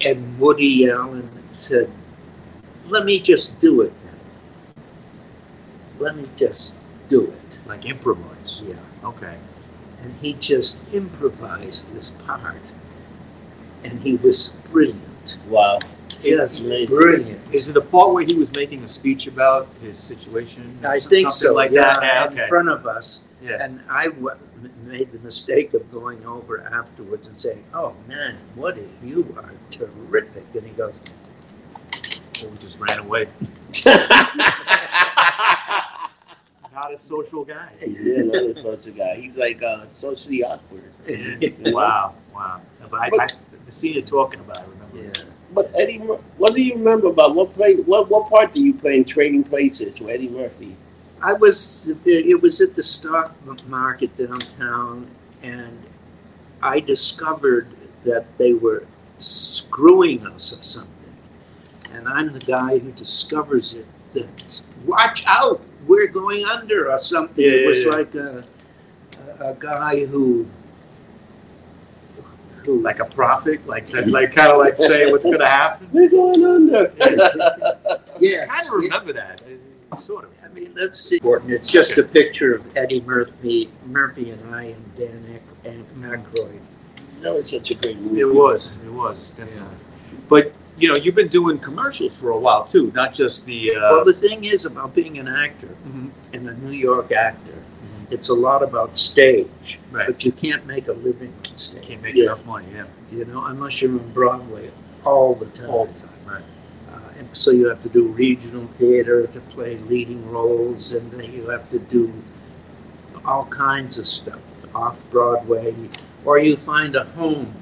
[0.00, 1.90] And Woody Allen said,
[2.88, 3.92] "Let me just do it.
[5.98, 6.74] Let me just
[7.08, 8.62] do it." Like improvise.
[8.66, 9.36] Yeah Okay.
[10.02, 12.62] and he just improvised this part,
[13.84, 15.80] and he was brilliant, Wow.
[16.24, 16.86] Amazing.
[16.86, 17.40] brilliant.
[17.54, 20.78] Is it the part where he was making a speech about his situation?
[20.84, 21.54] I S- think something so.
[21.54, 22.02] like yeah, that.
[22.02, 22.26] Yeah.
[22.26, 22.48] in Okay.
[22.48, 23.62] front of us, Yeah.
[23.64, 24.36] and I w-
[24.84, 30.44] made the mistake of going over afterwards and saying, "Oh man, Woody, you are terrific,"
[30.54, 30.94] and he goes,
[32.42, 33.28] Or we just ran away.
[36.72, 37.70] Not a social guy.
[37.86, 39.16] yeah, another such a guy.
[39.16, 40.82] He's like uh, socially awkward.
[41.72, 42.14] wow.
[42.34, 42.60] Wow.
[42.90, 43.26] But I, I,
[43.66, 44.96] the scene you're talking about, I remember.
[44.96, 47.76] "Yeah." But Eddie, what do you remember about what play?
[47.76, 50.76] What what part do you play in Trading Places with Eddie Murphy?
[51.22, 53.34] I was it was at the stock
[53.68, 55.08] market downtown,
[55.42, 55.78] and
[56.62, 57.68] I discovered
[58.04, 58.84] that they were
[59.18, 61.14] screwing us of something,
[61.92, 63.86] and I'm the guy who discovers it.
[64.12, 67.44] That watch out, we're going under or something.
[67.44, 67.90] Yeah, it was yeah.
[67.90, 68.44] like a,
[69.40, 70.46] a a guy who Who?
[72.74, 75.88] Like a prophet, like like kind of like say what's going to happen.
[75.92, 76.92] We're going under.
[78.18, 78.50] Yes.
[78.50, 79.42] I kind of remember that,
[79.98, 80.30] sort of.
[80.44, 81.16] I mean, let's see.
[81.16, 81.52] Important.
[81.52, 86.60] It's just a picture of Eddie Murphy, Murphy and I and Dan Ack- Aykroyd.
[87.20, 88.20] that was such a great movie.
[88.20, 89.76] It was, it was definitely.
[90.28, 93.72] But you know, you've been doing commercials for a while too, not just the.
[93.74, 97.54] Well, Uh, the thing is about being an actor mhm, and a New York actor,
[98.10, 100.06] it's a lot about stage, right.
[100.06, 101.82] but you can't make a living on stage.
[101.82, 102.24] You can't make Yeah.
[102.24, 104.70] enough money, yeah, You know, unless you're on Broadway
[105.04, 105.70] all the time.
[105.70, 106.42] all the time, right?
[106.92, 111.32] Uh, and so you have to do regional theater to play leading roles, and then
[111.32, 112.12] you have to do
[113.24, 114.40] all kinds of stuff
[114.74, 115.74] off Broadway,
[116.24, 117.54] or you find a home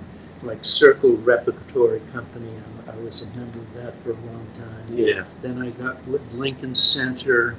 [0.43, 2.51] like Circle Repertory Company.
[2.87, 4.85] I, I was a member of that for a long time.
[4.95, 7.57] Yeah, Then I got with Lincoln Center,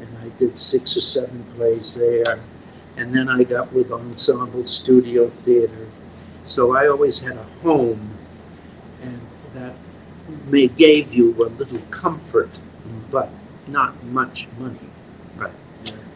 [0.00, 2.40] and I did six or seven plays there.
[2.96, 5.86] And then I got with Ensemble Studio Theater.
[6.46, 8.16] So I always had a home,
[9.02, 9.20] and
[9.54, 9.74] that
[10.46, 12.58] may gave you a little comfort,
[13.10, 13.30] but
[13.66, 14.78] not much money.
[15.36, 15.52] Right.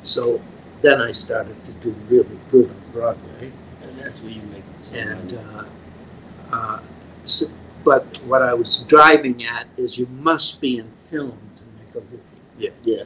[0.03, 0.41] So
[0.83, 3.53] then I started to do really good on Broadway
[3.83, 5.65] And that's where you make some and uh,
[6.53, 6.81] uh,
[7.23, 7.51] s
[7.85, 11.99] but what I was driving at is you must be in film to make a
[11.99, 12.21] living.
[12.59, 12.71] Yeah.
[12.85, 13.05] Yeah.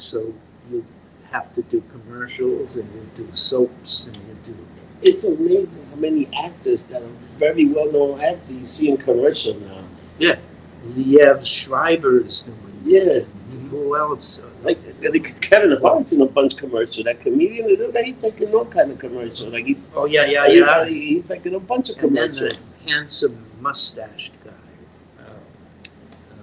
[0.00, 0.32] And so
[0.72, 0.82] you
[1.30, 4.56] have to do commercials and you do soaps and you do.
[5.02, 9.54] It's amazing how many actors that are very well known actors you see in commercial
[9.60, 9.84] now.
[10.18, 10.36] Yeah,
[10.86, 12.80] Liev Schreiber is doing.
[12.82, 13.00] Yeah.
[13.02, 13.68] Mm-hmm.
[13.68, 14.42] Who else?
[14.62, 17.04] Like like Kevin Hart's in a bunch commercial.
[17.04, 17.68] That comedian,
[18.04, 19.48] he's like in all kind of commercial.
[19.50, 20.86] Like he's Oh yeah, yeah, yeah.
[20.86, 22.58] He's like in a bunch of And then commercials.
[22.58, 24.50] the handsome mustached guy.
[25.20, 25.22] Uh,
[26.32, 26.36] uh,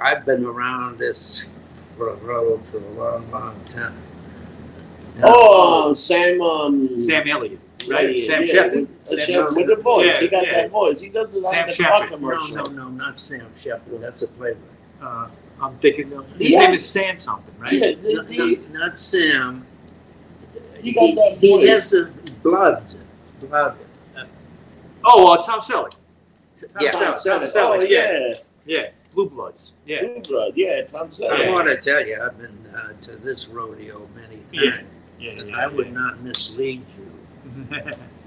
[0.00, 1.44] I've been around this
[1.96, 3.96] for road for a long, long time.
[5.22, 6.40] Oh, um, Sam.
[6.40, 8.16] Um, Sam Elliott, right?
[8.16, 8.78] yeah, Sam yeah, Shepard.
[8.80, 10.52] With, Sam Shepard, with the voice, Yeah, he got yeah.
[10.62, 11.00] that voice.
[11.00, 12.10] He does a lot Sam of the car Shepard.
[12.10, 12.54] No, commercials.
[12.56, 14.00] no, no, not Sam Shepard.
[14.00, 14.60] That's a playboy.
[15.02, 15.28] Uh,
[15.60, 16.60] I'm thinking of, his Yeah.
[16.60, 17.72] name is Sam something, right?
[17.72, 19.66] Yeah, the, the, no, not Sam.
[20.80, 21.68] He got that he voice.
[21.68, 22.12] has the
[22.44, 22.84] blood.
[23.40, 23.76] Blood.
[25.04, 25.92] Oh, uh, Tom Selleck.
[26.60, 26.90] Tom Yeah.
[26.92, 26.92] Selleck.
[26.92, 27.42] Tom Selleck.
[27.42, 27.78] Selleck.
[27.78, 28.34] Oh, yeah,
[28.66, 28.90] yeah.
[29.18, 29.24] Yeah.
[29.24, 29.74] Blue Bloods.
[29.86, 30.02] Yeah.
[30.02, 30.52] Blue Blood.
[30.56, 31.30] Yeah, Tom Selleck.
[31.32, 31.52] I Yeah.
[31.52, 34.70] want to tell you, I've been uh, to this rodeo many Yeah.
[34.76, 34.84] times.
[35.20, 35.92] Yeah, and yeah, I would yeah.
[35.92, 37.66] not mislead you.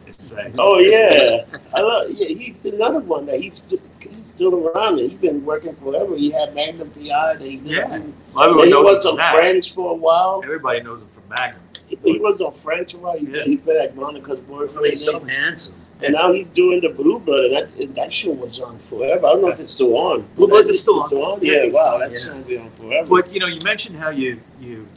[0.05, 0.53] That's right.
[0.59, 2.11] Oh yeah, I love.
[2.11, 4.97] Yeah, he's another one that he's still he's still around.
[4.97, 5.07] There.
[5.07, 6.17] He's been working forever.
[6.17, 7.35] He had Magnum PI.
[7.37, 7.65] That he did.
[7.67, 7.87] Yeah.
[7.87, 9.35] Then Well, everyone he knows was on from.
[9.37, 10.41] Friends for a while.
[10.43, 11.61] Everybody knows him from Magnum.
[12.03, 13.17] He was on Friends for a while.
[13.19, 13.43] He, Yeah.
[13.43, 14.87] he played like Monica's Well, boyfriend.
[14.87, 15.77] he's so handsome.
[16.04, 19.28] And now he's doing the Blue Blood, and that, that show was on forever.
[19.28, 20.22] I don't know if it's still on.
[20.36, 21.39] Blue Bloods is It's still on.
[21.41, 22.41] Yeah, Yeah, wow, on, that yeah.
[22.47, 23.08] be on forever.
[23.08, 24.88] But you know, you mentioned how you you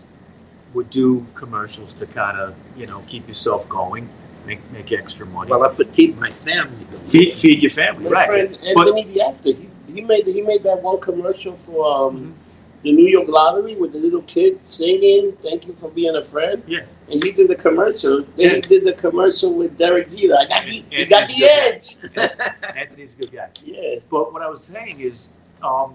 [0.73, 4.09] would do commercials to kind of you know keep yourself going,
[4.47, 7.05] make make extra money, Well, I would keep my family going.
[7.05, 8.27] feed feed your family, My right?
[8.29, 12.17] friend But- Anthony the actor, he, he made he made that one commercial for um,
[12.17, 12.33] Mhm.
[12.85, 16.63] The New York Lottery with the little kid singing "Thank you for being a friend."
[16.67, 16.81] Yeah.
[17.11, 18.17] and he's in the commercial.
[18.23, 18.55] Then Yeah.
[18.57, 20.37] he did the commercial with Derek Jeter.
[20.39, 21.87] I got the, And- you got the edge.
[22.05, 23.49] Anthony's Anthony's a good guy.
[23.65, 25.31] Yeah, But what I was saying is,
[25.63, 25.95] um,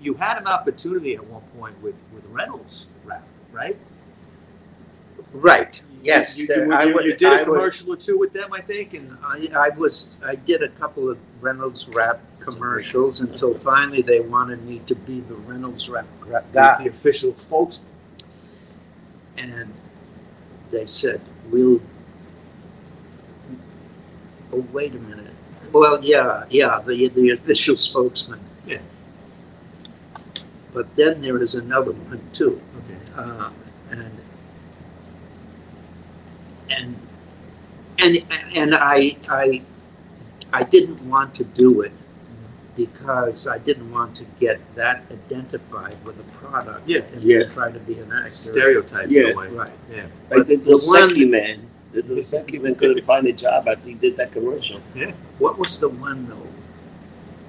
[0.00, 3.76] you had an opportunity at one point with with Reynolds Wrap, right?
[5.32, 5.80] Right.
[6.02, 6.38] Yes.
[6.38, 8.32] you, there- you, I you- would- you did I a would- commercial or two with
[8.32, 13.20] them, I think, and I, I was I did a couple of Reynolds Wrap commercials
[13.20, 17.88] until finally they wanted me to be the Reynolds Wrap the, the official spokesman.
[19.36, 19.72] and
[20.70, 21.20] they said
[21.50, 21.80] we'll.
[24.52, 25.32] Oh wait a minute.
[25.72, 28.40] Well, yeah, yeah, the the official spokesman.
[28.66, 28.78] Yeah.
[30.72, 32.60] But then there is another one too.
[32.78, 33.00] Okay.
[33.16, 33.50] uh,
[33.90, 34.10] and
[36.70, 36.96] and
[37.98, 38.22] and
[38.54, 39.62] and I I
[40.52, 41.92] I didn't want to do it
[42.76, 47.44] because I didn't want to get that identified with a product Yeah, and yeah.
[47.52, 48.34] try to be an actor.
[48.34, 49.22] Stereotype, Yeah.
[49.28, 49.48] in a way.
[49.48, 49.72] Right.
[49.90, 50.06] Yeah.
[50.30, 51.60] like the, the one- Dos Equis man.
[51.92, 54.80] The Dos Equis man couldn't find a job after he did that commercial.
[54.94, 55.12] Yeah.
[55.38, 56.36] What was the one though?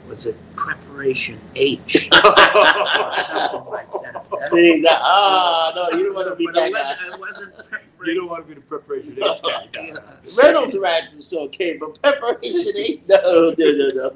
[0.08, 2.08] Was it Preparation H?
[2.12, 2.12] or
[3.24, 4.26] something like that.
[4.50, 7.18] Seeing that, ah, no, you don't want to be But that guy.
[7.18, 7.54] wasn't,
[8.06, 9.68] You don't want to be the preparation H guy.
[9.74, 9.94] Yeah.
[10.38, 14.12] Reynolds Wrap is okay, but preparation H, No, no, no, no.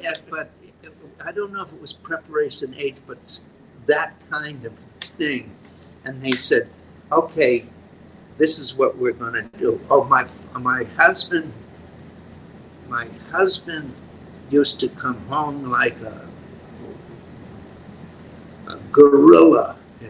[0.00, 0.50] Yes, but
[0.82, 0.92] it-
[1.24, 3.44] I don't know if it was Preparation H, but
[3.86, 4.72] that kind of
[5.02, 5.56] thing.
[6.04, 6.68] And they said,
[7.12, 7.64] okay,
[8.38, 9.80] this is what we're going to do.
[9.88, 10.26] Oh, my,
[10.58, 11.52] my husband,
[12.88, 13.94] my husband
[14.52, 16.28] used to come home like a,
[18.68, 19.76] a gorilla.
[20.00, 20.08] Yeah.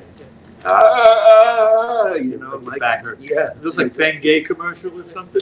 [0.64, 3.50] ah, you know, Like the like back yeah.
[3.50, 5.40] It was like Ben Gay commercial or something.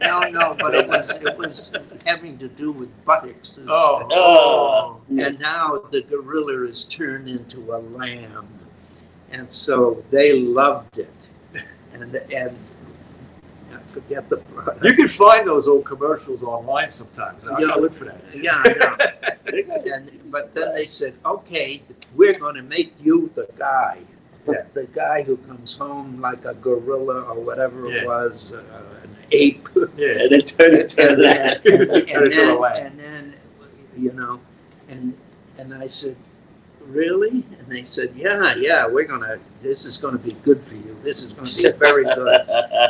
[0.00, 1.74] No, no, but it was it was
[2.04, 3.58] having to do with buttocks.
[3.66, 4.06] Oh.
[4.10, 5.00] Oh.
[5.08, 8.46] And now the gorilla is turned into a lamb,
[9.30, 11.14] and so they loved it,
[11.92, 12.75] and and I
[13.92, 14.84] forget the product.
[14.84, 17.46] You can find those old commercials online sometimes.
[17.46, 17.68] I, Yeah.
[17.74, 18.20] I look for that.
[18.34, 18.96] Yeah, I know.
[19.94, 21.80] And, but then they said, okay,
[22.14, 23.98] we're going to make you the guy.
[24.46, 24.64] Yeah.
[24.74, 28.02] The guy who comes home like a gorilla or whatever Yeah.
[28.02, 28.62] it was, uh,
[29.04, 29.68] an ape.
[29.96, 30.22] Yeah.
[30.22, 31.62] And they turn it to and, that.
[31.62, 33.34] then, Turn it and, then, and then,
[33.96, 34.40] you know,
[34.88, 35.14] and
[35.58, 36.16] and I said,
[36.88, 37.44] really?
[37.58, 39.38] And they said, yeah, yeah, we're gonna.
[39.62, 40.96] This is going to be good for you.
[41.02, 42.46] This is going to be very good.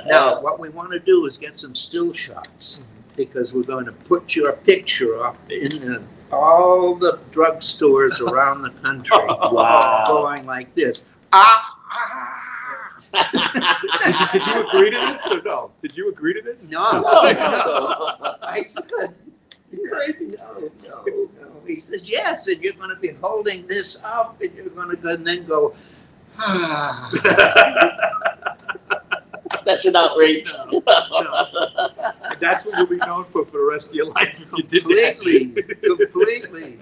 [0.07, 2.81] Now, what we want to do is get some still shots
[3.17, 8.71] because we're going to put your picture up in the, all the drugstores around the
[8.71, 9.17] country.
[9.27, 10.05] Wow.
[10.07, 11.07] Going like this.
[11.33, 12.43] Ah, ah.
[13.13, 13.25] Did
[14.05, 15.71] you, did you agree to this or no?
[15.81, 16.71] Did you agree to this?
[16.71, 17.09] No, no.
[18.43, 19.15] I said,
[19.71, 20.27] Crazy.
[20.27, 21.53] no, no, no.
[21.67, 24.97] He says, yes, and you're going to be holding this up, and you're going to
[24.97, 25.75] go, and then go,
[26.39, 27.11] ah.
[29.65, 30.49] That's an outrage.
[30.71, 30.81] No,
[31.23, 31.89] no.
[32.41, 34.85] That's what you'll be known for for the rest of your life if you did
[34.85, 35.15] that.
[35.17, 35.63] Completely,
[35.97, 36.79] completely.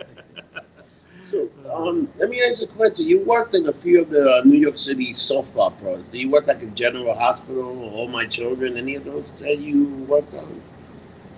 [1.25, 3.07] So, um, let me ask you a question.
[3.07, 6.09] You worked in a few of the uh, New York City soft operas.
[6.09, 8.77] Do you work like in General Hospital or All My Children?
[8.77, 10.61] Any of those that you worked on?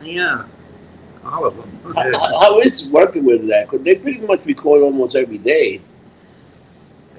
[0.03, 0.45] Yeah,
[1.27, 1.95] all of them.
[1.95, 3.69] How, how- how is working with that?
[3.71, 5.81] Because they pretty much record almost every day.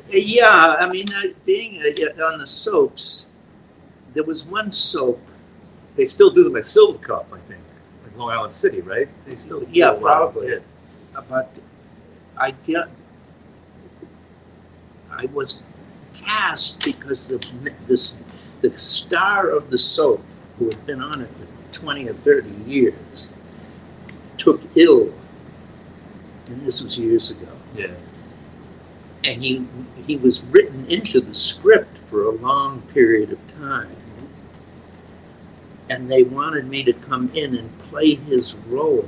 [0.10, 3.28] Yeah, I mean, uh, being uh, on the soaps,
[4.14, 5.20] there was one soap.
[5.97, 7.60] They still do them at Silvercup, I think,
[8.03, 9.10] like Long Island City, right?
[9.26, 10.49] They still do Yeah, probably.
[10.49, 10.60] Yeah.
[11.28, 11.60] but
[12.38, 12.88] I get
[15.12, 15.62] I was
[16.14, 18.18] cast because the this
[18.62, 20.24] the star of the soap
[20.60, 23.32] who had been on it for twenty or thirty years
[24.38, 25.14] took ill,
[26.48, 27.48] and this was years ago.
[27.76, 27.92] Yeah.
[29.24, 29.66] And he
[30.06, 33.96] he was written into the script for a long period of time.
[35.90, 39.08] And they wanted me to come in and play his role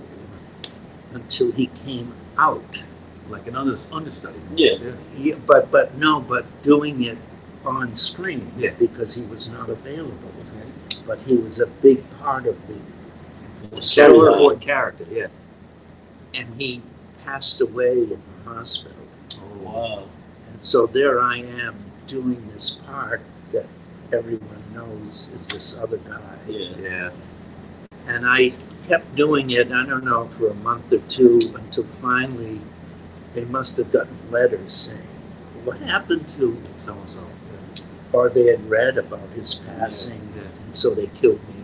[1.14, 2.64] until he came out.
[3.30, 4.40] Like an under, understudy.
[4.56, 4.78] Yeah.
[5.18, 7.18] Yeah, but but no, but doing it
[7.66, 8.72] on screen Yeah.
[8.80, 10.32] because he was not available.
[11.06, 12.99] But he was a big part of the, The Shadow
[13.78, 14.30] storyline.
[14.30, 15.28] Uh, important character, yeah.
[16.34, 16.82] and he
[17.26, 18.98] passed away in the hospital.
[19.42, 20.04] Oh, wow.
[20.52, 21.76] And so there I am
[22.08, 23.68] doing this part that
[24.12, 26.38] everyone knows is this other guy.
[26.48, 26.70] Yeah.
[26.82, 27.10] Yeah.
[28.08, 28.54] And I
[28.88, 32.60] kept doing it, I don't know, for a month or two until finally
[33.36, 35.08] they must have gotten letters saying,
[35.64, 37.24] What happened to, So and so.
[38.12, 40.42] or they had read about his passing, Yeah.
[40.66, 41.59] and so they killed me.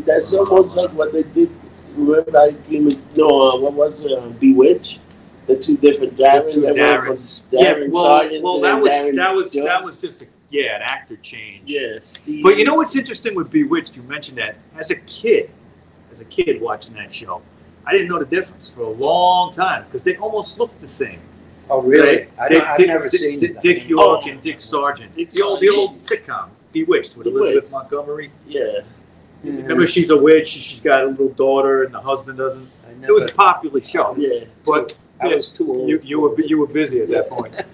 [0.00, 1.50] That's almost like what they did.
[1.96, 4.12] Remember, I came with, no, uh, what was it?
[4.12, 5.00] Uh, Bewitched?
[5.46, 6.54] The two different Darrens.
[6.54, 7.42] The two that went Darrens.
[7.52, 9.66] Darren yeah, well, Sargent well, that was Darren that was Jones.
[9.66, 11.62] that was just a yeah, an actor change.
[11.66, 12.42] Yeah, Steve.
[12.44, 13.94] But you know what's interesting with Bewitched?
[13.96, 15.50] You mentioned that as a kid,
[16.12, 17.42] as a kid watching that show,
[17.86, 21.20] I didn't know the difference for a long time because they almost looked the same.
[21.68, 22.30] Oh, Right?
[22.38, 23.62] I Dick, don't, I've Dick- never Dick, seen Dick, that.
[23.62, 24.28] Dick York Oh.
[24.30, 25.14] and Dick Sargent.
[25.14, 27.52] Dick the old the old sitcom Bewitched with Bewitched.
[27.52, 28.30] Elizabeth Montgomery.
[28.46, 28.80] Yeah.
[29.44, 30.48] Remember, she's a witch.
[30.48, 32.68] She's got a little daughter, and the husband doesn't.
[32.86, 34.44] I It was a popular show, Yeah.
[34.64, 35.88] but I was too old.
[35.88, 37.54] you you were you were busy at that point.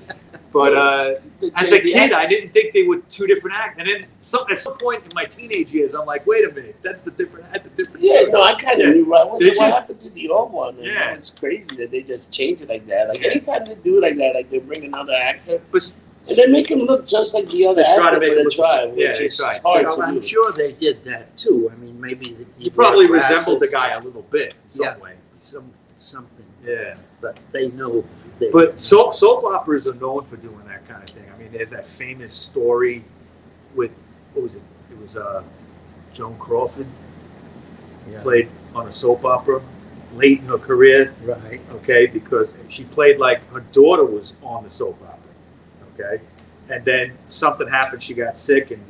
[0.53, 1.14] But uh,
[1.55, 3.79] as a kid, I didn't think they were two different acts.
[3.79, 6.75] And then some, at some point in my teenage years, I'm like, wait a minute,
[6.83, 7.47] that's the different.
[7.53, 8.05] That's a different.
[8.05, 8.95] Yeah, no, I kind of Yeah.
[8.95, 10.75] knew what, what, what happened to the old one.
[10.75, 11.12] And Yeah.
[11.14, 13.11] It's crazy that they just change it like that.
[13.11, 13.29] Like Yeah.
[13.31, 15.95] anytime they do it like that, like they bring another actor But
[16.29, 18.35] and they make him look just like the other They actor, try to make but
[18.37, 18.99] they look the try, same.
[18.99, 19.59] Yeah, which they is try.
[19.59, 20.27] hard well, to I'm do.
[20.27, 21.71] sure they did that too.
[21.73, 24.85] I mean, maybe the, you probably wore resembled the guy a little bit in some
[24.85, 24.99] Yeah.
[24.99, 25.14] way.
[25.41, 26.95] Some something, Yeah.
[27.21, 28.05] but they know.
[28.39, 31.25] They, But soap, soap operas are known for doing that kind of thing.
[31.35, 33.05] I mean, there's that famous story
[33.75, 33.91] with
[34.35, 34.62] what was it?
[34.91, 35.43] It was uh,
[36.12, 36.87] Joan Crawford
[38.11, 39.61] yeah, played on a soap opera
[40.14, 41.14] late in her career.
[41.23, 41.61] right.
[41.75, 45.09] okay, because she played like her daughter was on the soap opera,
[46.03, 46.22] okay,
[46.68, 48.82] and then something happened, she got sick and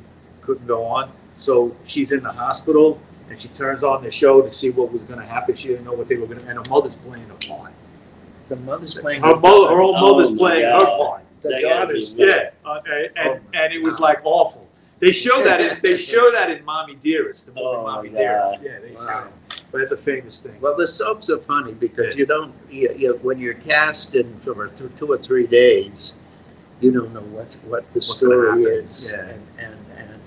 [0.42, 4.50] couldn't go on, so she's in the hospital and she turns on the show to
[4.50, 5.54] see what was going to happen.
[5.54, 7.72] She didn't know what they were going to, and her mother's playing a part.
[8.48, 9.22] The mother's playing.
[9.22, 11.22] Her mother, her own Oh, mother's my playing her part.
[11.42, 12.12] The That gotta daughter's.
[12.14, 14.66] Yeah, uh, and, and, Oh, and it was like awful.
[14.98, 18.18] They show that in, they show that in Mommy Dearest, the movie Oh, Mommy my
[18.18, 18.54] Dearest.
[18.62, 19.06] Yeah, they Wow.
[19.06, 19.62] show it.
[19.70, 20.56] But it's a famous thing.
[20.60, 22.18] Well, the soaps are funny because Yeah.
[22.18, 22.52] you don't.
[22.68, 26.14] You, you, when you're cast in for th- two or three days,
[26.80, 29.20] you don't know what what the What's story is, Yeah.
[29.20, 29.78] and, and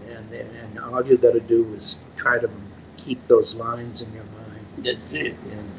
[0.09, 2.49] and and and all you got to do is try to
[2.97, 5.35] keep those lines in your mind, That's it.
[5.51, 5.69] and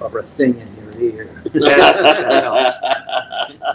[0.00, 1.42] uh, or a thing in your ear.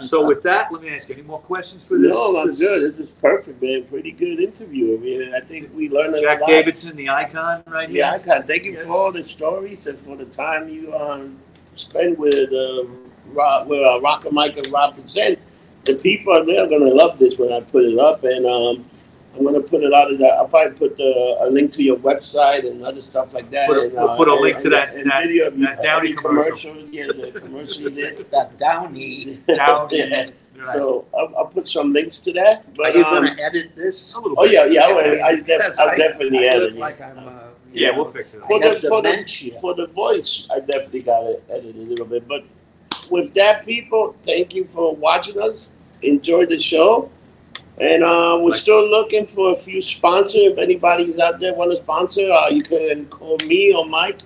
[0.02, 2.12] So with that, let me ask you, any more questions for this?
[2.12, 2.92] no, I'm this- good.
[2.96, 3.84] This is perfect, man.
[3.84, 4.96] Pretty good interview.
[4.96, 6.40] I mean, I think we learned a Jack.
[6.46, 7.98] Davidson, the icon, right here.
[7.98, 8.82] Yeah, I can thank you Yes.
[8.82, 11.38] for all the stories and for the time you um,
[11.70, 15.38] spend with um, Rob, with uh, Rock and Mike and Rob present.
[15.86, 18.84] The people are they're gonna love this when I put it up, and um,
[19.36, 20.32] I'm gonna put a lot of that.
[20.34, 23.68] I'll probably put the, a link to your website and other stuff like that.
[23.68, 25.58] Put a- and, we'll put a and- link to and- that- and that- video of
[25.60, 26.76] that Downy any commercial.
[26.90, 28.30] Yeah, the commercial you did.
[28.30, 29.38] that Downy.
[29.46, 30.30] Down Yeah.
[30.58, 30.70] Right.
[30.70, 32.60] So I'll, I'll put some links to that.
[32.60, 34.14] Are But you um, going to edit this?
[34.14, 34.52] a little oh bit.
[34.52, 36.78] yeah, yeah, I, will- I, def- Because I'll I- definitely I edit look it.
[36.78, 37.18] like I'm.
[37.18, 37.30] Uh,
[37.70, 38.40] you Yeah, know, we'll fix it.
[38.40, 39.60] For I have the- for the- dementia.
[39.60, 42.26] for the voice, I definitely got to edit a little bit.
[42.26, 42.44] But
[43.10, 45.72] with that, people, thank you for watching us.
[46.02, 47.10] Enjoy the show.
[47.78, 50.52] And uh, we're still looking for a few sponsors.
[50.52, 54.20] If anybody's out there want to sponsor, uh, you can call me or Mike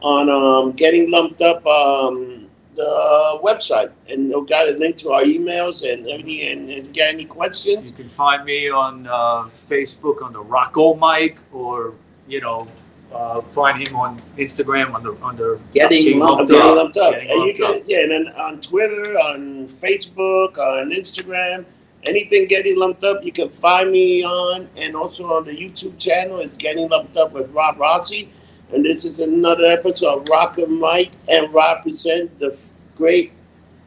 [0.00, 3.92] on um, Getting Lumped Up um, the website.
[4.08, 6.48] And they'll got a link to our emails and everything.
[6.48, 10.40] And if you got any questions, You can find me on uh, Facebook on the
[10.40, 11.92] Rocco Mike, or
[12.26, 12.68] you know,
[13.14, 16.76] uh, find him on Instagram under under Getting Getting I'm lumped getting up.
[16.76, 17.12] lumped up.
[17.12, 17.82] Getting and you lumped can, up.
[17.86, 21.64] yeah, and then on Twitter, on Facebook, on Instagram,
[22.04, 26.40] anything getting lumped up, you can find me on, and also on the YouTube channel
[26.40, 28.30] is Getting Lumped Up with Rob Rossi.
[28.72, 32.56] And this is another episode of Rock and Mike and Rob present the
[32.96, 33.30] great,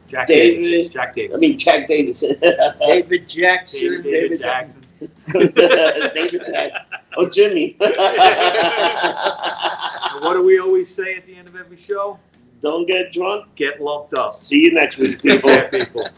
[0.06, 0.90] Jack David- Davidson.
[0.90, 1.36] Jack Davis.
[1.36, 2.36] I mean Jack Davidson,
[2.80, 3.80] David Jackson.
[3.80, 4.80] David, David Jackson.
[5.32, 6.72] David Jack,
[7.16, 7.76] oh Jimmy.
[7.80, 7.96] And
[10.22, 12.18] what do we always say at the end of every show?
[12.60, 13.54] Don't get drunk.
[13.54, 14.34] Get lumped up.
[14.34, 15.50] See you next week, people.
[15.70, 16.08] people.